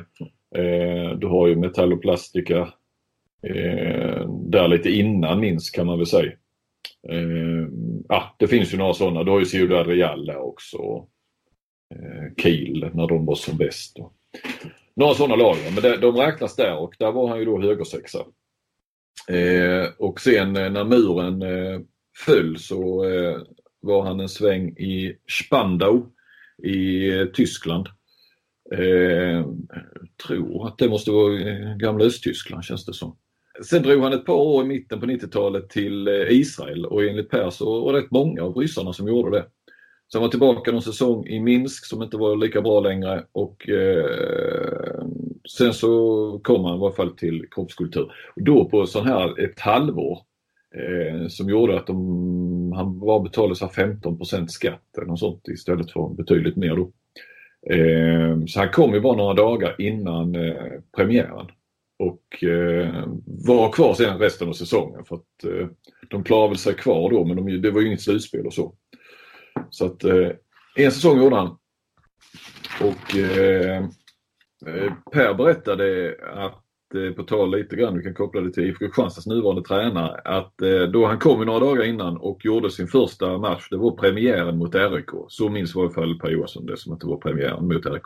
[0.54, 2.68] Eh, du har ju Metall och Plastica
[3.46, 6.32] eh, där lite innan minst kan man väl säga.
[7.08, 7.68] Eh,
[8.08, 9.24] ah, det finns ju några sådana.
[9.24, 10.78] Du har ju Ciudad Real där också.
[11.94, 13.96] Eh, Kiel när de var som bäst.
[13.96, 14.12] Då.
[14.96, 15.56] några sådana lag.
[15.74, 18.18] Men det, de räknas där och där var han ju då högersexa.
[19.28, 21.80] Eh, och sen eh, när muren eh,
[22.26, 23.38] föll så eh,
[23.80, 26.06] var han en sväng i Spandau
[26.62, 27.88] i eh, Tyskland.
[28.72, 29.46] Eh,
[30.26, 33.16] tror att det måste vara eh, gamla Östtyskland känns det som.
[33.62, 37.30] Sen drog han ett par år i mitten på 90-talet till eh, Israel och enligt
[37.30, 39.46] Per så var det rätt många av ryssarna som gjorde det.
[40.12, 45.04] Sen var tillbaka någon säsong i Minsk som inte var lika bra längre och eh,
[45.56, 48.12] sen så kom han i varje fall till kroppskultur.
[48.36, 50.18] Och då på sån här ett halvår
[50.74, 55.90] eh, som gjorde att de, han bara betalade så 15 skatt eller något sånt istället
[55.90, 56.92] för betydligt mer då.
[57.74, 61.46] Eh, så han kom ju bara några dagar innan eh, premiären
[61.98, 63.04] och eh,
[63.46, 65.68] vara kvar sen resten av säsongen för att eh,
[66.10, 68.74] de klarade väl sig kvar då men de, det var ju inget slutspel och så.
[69.70, 70.30] Så att eh,
[70.76, 71.56] en säsong gjorde han.
[72.80, 73.84] Och eh,
[74.66, 76.64] eh Per berättade att
[76.94, 80.62] Eh, på tal lite grann, vi kan koppla det till IFK Kristianstads nuvarande tränare, att
[80.62, 84.58] eh, då han kom några dagar innan och gjorde sin första match, det var premiären
[84.58, 85.08] mot RIK.
[85.28, 88.02] Så minns i alla fall Per Johansson det som att det var premiären mot RIK.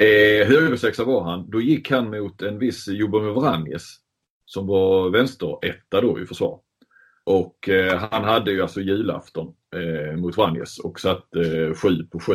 [0.00, 1.50] Eh, högersexa var han.
[1.50, 3.82] Då gick han mot en viss Jobomir Vranjes
[4.46, 6.60] som var vänsteretta då i försvar.
[7.24, 12.20] Och eh, han hade ju alltså julafton eh, mot Vranjes och satte eh, 7 på
[12.20, 12.32] 7.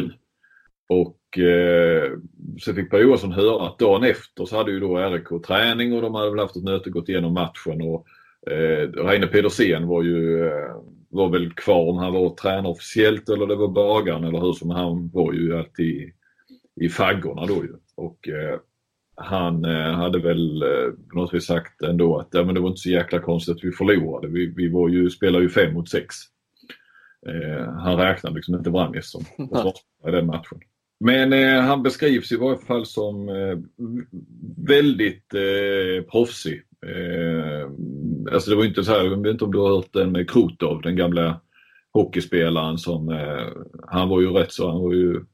[0.89, 2.11] Och eh,
[2.59, 6.01] så fick Per Johansson höra att dagen efter så hade ju då RIK träning och
[6.01, 7.81] de hade väl haft ett möte och gått igenom matchen.
[7.81, 8.05] Och,
[8.51, 10.75] eh, Reine Pedersen var ju eh,
[11.09, 14.69] var väl kvar om han var tränare officiellt eller det var bagaren eller hur som
[14.69, 16.11] han var ju alltid
[16.79, 17.73] i, faggorna då ju.
[17.95, 18.59] Och eh,
[19.15, 22.81] han eh, hade väl eh, något vis sagt ändå att ja, men det var inte
[22.81, 24.27] så jäkla konstigt att vi förlorade.
[24.27, 26.15] Vi, vi var ju, spelade ju fem mot sex.
[27.27, 29.21] Eh, han räknade liksom inte Vranjes som
[30.07, 30.59] i den matchen.
[30.99, 33.57] Men eh, han beskrivs i varje fall som eh,
[34.67, 36.61] väldigt eh, proffsig.
[36.85, 37.69] Eh,
[38.33, 40.29] alltså det var inte så här, jag vet inte om du har hört den med
[40.29, 41.41] Krutov, den gamla
[41.91, 43.47] hockeyspelaren som, eh,
[43.87, 45.25] han var ju rätt så, han var ju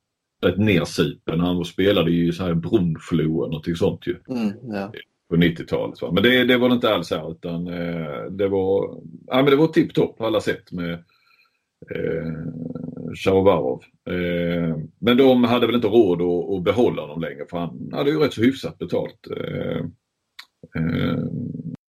[0.45, 1.39] rätt nersupen.
[1.39, 4.17] Han spelade ju så här Brunflo eller någonting sånt ju.
[4.29, 4.91] Mm, ja.
[5.29, 6.13] På 90-talet.
[6.13, 9.55] Men det, det var det inte alls här utan eh, det var, ja, men det
[9.55, 10.93] var tipptopp på alla sätt med
[11.91, 12.33] eh,
[13.15, 13.83] Shaovarov.
[14.09, 18.09] Eh, men de hade väl inte råd att, att behålla honom längre för han hade
[18.09, 19.27] ju rätt så hyfsat betalt.
[19.37, 19.77] Eh,
[20.75, 21.19] eh,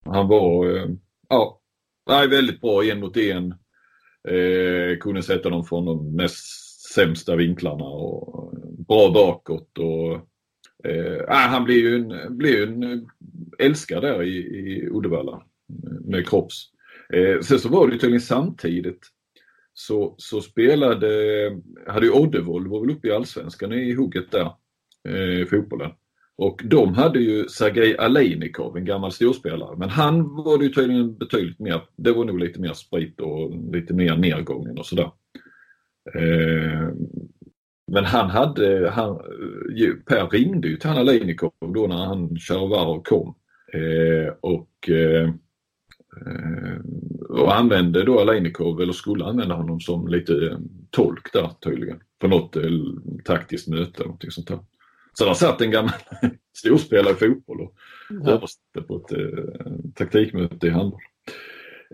[0.04, 0.88] han var, eh,
[1.28, 1.60] ja,
[2.08, 3.54] nej, väldigt bra en mot en.
[4.28, 6.63] Eh, kunde sätta dem från de mest
[6.94, 8.54] sämsta vinklarna och
[8.88, 9.78] bra bakåt.
[9.78, 10.12] Och,
[10.90, 13.08] eh, ah, han blir ju en, blir en
[13.58, 15.42] älskad där i, i Uddevalla
[16.04, 16.70] med Kropps.
[17.12, 19.00] Eh, sen så var det ju tydligen samtidigt
[19.74, 21.08] så, så spelade,
[21.86, 24.52] hade ju Oddevold var väl uppe i Allsvenskan i hugget där,
[25.08, 25.90] eh, fotbollen.
[26.36, 29.76] Och de hade ju Sergej Alenikov, en gammal storspelare.
[29.76, 33.72] Men han var det ju tydligen betydligt mer, det var nog lite mer sprit och
[33.72, 35.10] lite mer nedgången och sådär.
[36.14, 36.88] Eh,
[37.92, 39.16] men han hade, han,
[40.06, 43.34] Per ringde ju till Hanna Leinikov då när han Tjervarov kom.
[43.72, 45.30] Eh, och, eh,
[47.28, 50.58] och använde då Aleinikov, eller skulle använda honom som lite
[50.90, 52.00] tolk där tydligen.
[52.18, 52.56] På något
[53.24, 54.58] taktiskt möte eller någonting sånt där.
[55.12, 55.94] Så där satt en gammal
[56.56, 57.74] storspelare i fotboll och
[58.10, 61.00] översatte på ett eh, taktikmöte i handboll.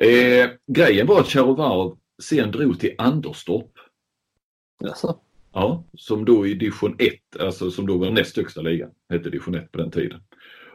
[0.00, 3.70] Eh, grejen var att Tjervarov sen drog till Anderstorp
[4.81, 5.16] Jaså?
[5.53, 9.55] Ja, som då i division 1, alltså som då var näst högsta ligan, hette division
[9.55, 10.20] 1 på den tiden.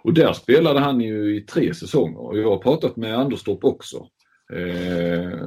[0.04, 4.08] Och där spelade han ju i tre säsonger och jag har pratat med Anderstorp också.
[4.54, 5.40] Eh,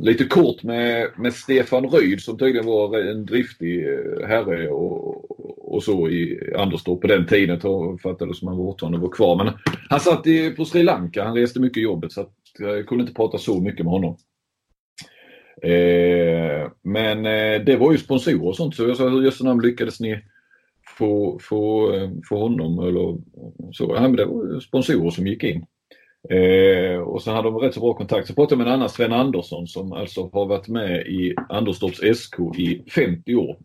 [0.00, 5.82] lite kort med, med Stefan Ryd som tydligen var en driftig eh, herre och, och
[5.82, 7.60] så i Anderstorp på den tiden.
[7.62, 9.44] Jag fattade som han fortfarande var kvar.
[9.44, 9.54] Men
[9.88, 12.86] han satt i, på Sri Lanka, han reste mycket i jobbet så att eh, jag
[12.86, 14.16] kunde inte prata så mycket med honom.
[15.62, 19.62] Eh, men eh, det var ju sponsorer och sånt så jag sa hur jösse namn
[19.62, 20.20] lyckades ni
[20.98, 23.18] få, få, eh, få honom eller
[23.72, 23.92] så.
[23.94, 25.66] Ja, men det var sponsorer som gick in.
[26.28, 28.28] Eh, och så hade de rätt så bra kontakt.
[28.28, 32.18] Så pratade jag med en annan Sven Andersson som alltså har varit med i Anderstorps
[32.18, 33.56] SK i 50 år.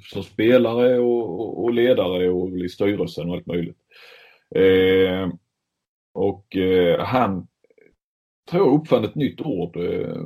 [0.00, 3.78] Som spelare och, och, och ledare och i styrelsen och allt möjligt.
[4.54, 5.28] Eh,
[6.14, 7.46] och eh, han
[8.50, 10.16] tror jag uppfann ett nytt ord, eh,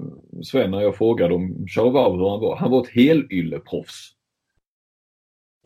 [0.43, 2.57] Sven, när jag frågade om Charles hur han var.
[2.57, 4.13] Han var ett helylle-proffs.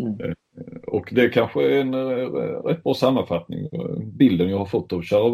[0.02, 0.20] Mm.
[0.20, 0.34] Eh,
[0.86, 2.28] och det är kanske är en eh,
[2.64, 3.68] rätt bra sammanfattning,
[4.18, 5.32] bilden jag har fått av Charles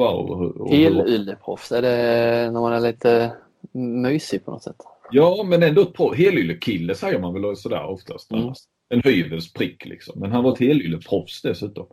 [0.70, 3.32] Helylle-proffs, är det när man är lite
[3.72, 4.76] mysig på något sätt?
[5.10, 8.32] Ja, men ändå ett helylle-kille säger man väl sådär oftast.
[8.32, 8.52] Mm.
[8.88, 10.20] En hyvelsprick liksom.
[10.20, 11.86] Men han var ett helylle-proffs dessutom.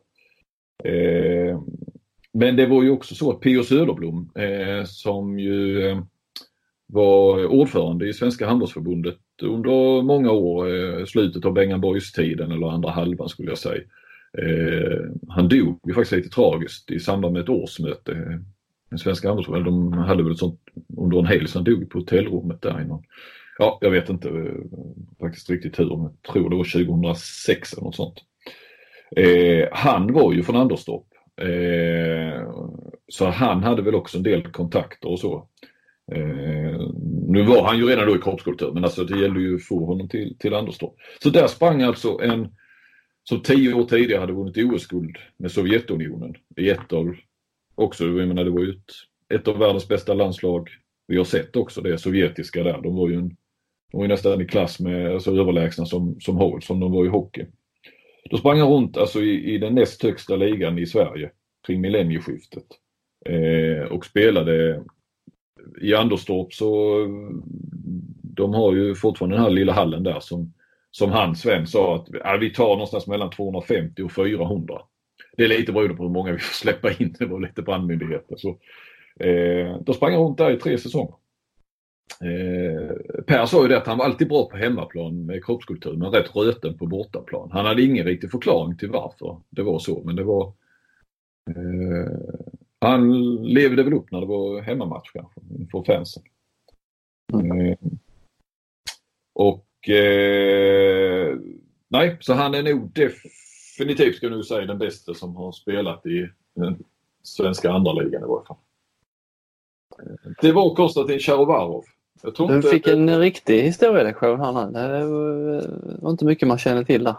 [0.83, 1.59] Eh,
[2.33, 3.63] men det var ju också så att P.O.
[3.63, 6.03] Söderblom eh, som ju eh,
[6.87, 12.89] var ordförande i Svenska handbollsförbundet under många år, eh, slutet av Bengan Boys-tiden eller andra
[12.89, 13.81] halvan skulle jag säga.
[14.37, 18.41] Eh, han dog ju faktiskt lite tragiskt i samband med ett årsmöte.
[18.89, 20.59] Den svenska handbollsförbundet, de hade väl ett sånt
[20.97, 23.03] under en helg så han dog på hotellrummet där innan.
[23.57, 24.79] ja jag vet inte eh,
[25.19, 28.17] faktiskt riktigt hur men jag tror det var 2006 eller något sånt.
[29.15, 32.49] Eh, han var ju från Anderstorp Eh,
[33.07, 35.47] så han hade väl också en del kontakter och så.
[36.11, 36.87] Eh,
[37.27, 39.85] nu var han ju redan då i korpskultur men alltså det gällde ju att få
[39.85, 40.93] honom till, till Anderstorp.
[41.23, 42.47] Så där sprang alltså en
[43.23, 47.15] som tio år tidigare hade vunnit OS-guld med Sovjetunionen i ett av,
[47.75, 48.91] också, jag menar det var ju ett,
[49.39, 50.69] ett av världens bästa landslag.
[51.07, 52.81] Vi har sett också det sovjetiska där.
[52.81, 53.27] De var ju, en,
[53.91, 57.09] de var ju nästan i klass med, alltså överlägsna som, som, som de var i
[57.09, 57.45] hockey.
[58.29, 61.31] Då sprang han runt alltså i, i den näst högsta ligan i Sverige
[61.67, 62.65] kring millennieskiftet.
[63.25, 64.83] Eh, och spelade
[65.81, 67.09] i Anderstorp så eh,
[68.23, 70.53] de har ju fortfarande den här lilla hallen där som,
[70.91, 74.81] som han Sven sa att ja, vi tar någonstans mellan 250 och 400.
[75.37, 77.15] Det är lite beroende på hur många vi får släppa in.
[77.19, 78.35] Det var lite brandmyndigheter.
[78.37, 78.57] Så,
[79.19, 81.15] Eh, då sprang han runt där i tre säsonger.
[82.21, 86.11] Eh, per sa ju det att han var alltid bra på hemmaplan med kroppskultur men
[86.11, 87.51] rätt röten på bortaplan.
[87.51, 90.53] Han hade ingen riktig förklaring till varför det var så men det var
[91.49, 92.13] eh,
[92.81, 96.23] Han levde väl upp när det var hemmamatch kanske inför fansen.
[97.33, 97.77] Eh,
[99.33, 101.37] och eh,
[101.87, 106.05] nej, så han är nog definitivt ska jag nu säga den bästa som har spelat
[106.05, 106.83] i den
[107.23, 108.57] svenska andra ligan i varje fall.
[110.41, 111.83] Det var Konstantin Charovarov.
[112.37, 114.79] Du fick en riktig historielektion här nu.
[114.79, 117.15] Det var inte mycket man kände till där.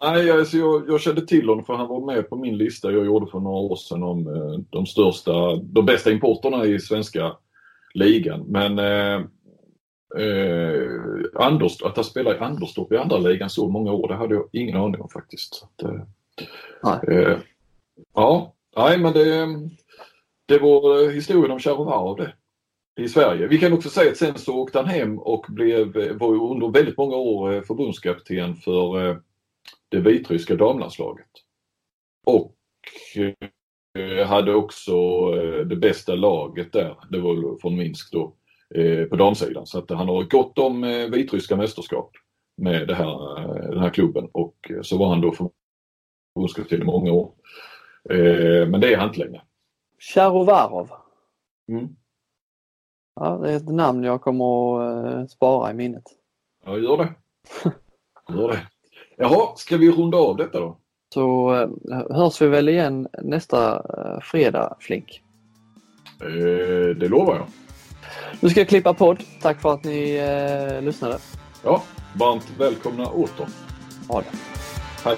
[0.00, 3.06] Nej, alltså jag, jag kände till honom för han var med på min lista jag
[3.06, 7.36] gjorde för några år sedan om eh, de största, de bästa importerna i svenska
[7.94, 8.44] ligan.
[8.48, 9.20] Men eh,
[10.24, 10.90] eh,
[11.34, 14.48] Anders, att han spelar i Anderstorp i andra ligan så många år, det hade jag
[14.52, 15.64] ingen aning om faktiskt.
[15.64, 16.00] Att, eh.
[17.08, 17.38] Eh,
[18.14, 19.46] ja, nej men det,
[20.46, 22.32] det var eh, historien om Charovarov det
[23.02, 23.46] i Sverige.
[23.46, 26.68] Vi kan också säga att sen så åkte han hem och blev, eh, var under
[26.68, 29.20] väldigt många år eh, förbundskapten för
[29.88, 31.30] det vitryska damlandslaget.
[32.26, 32.54] Och
[34.26, 35.30] hade också
[35.64, 38.34] det bästa laget där, det var från Minsk då,
[39.10, 39.66] på damsidan.
[39.66, 40.82] Så att han har gått om
[41.12, 42.10] vitryska mästerskap
[42.56, 43.38] med det här,
[43.70, 45.32] den här klubben och så var han då
[46.34, 47.32] förbundskapten i många år.
[48.66, 49.42] Men det är han inte längre.
[50.12, 50.90] Charovarov.
[51.68, 51.88] Mm.
[53.20, 56.02] Ja, det är ett namn jag kommer att eh, spara i minnet.
[56.64, 57.14] Ja, gör det.
[58.28, 58.60] Gör det.
[59.16, 60.76] Jaha, ska vi runda av detta då?
[61.14, 61.68] Så eh,
[62.16, 65.22] hörs vi väl igen nästa eh, fredag, Flink?
[66.20, 67.46] Eh, det lovar jag.
[68.40, 69.22] Nu ska jag klippa podd.
[69.42, 71.18] Tack för att ni eh, lyssnade.
[71.64, 71.82] Ja,
[72.16, 73.46] varmt välkomna åter.
[74.08, 74.36] Ha det.
[75.04, 75.16] Hej.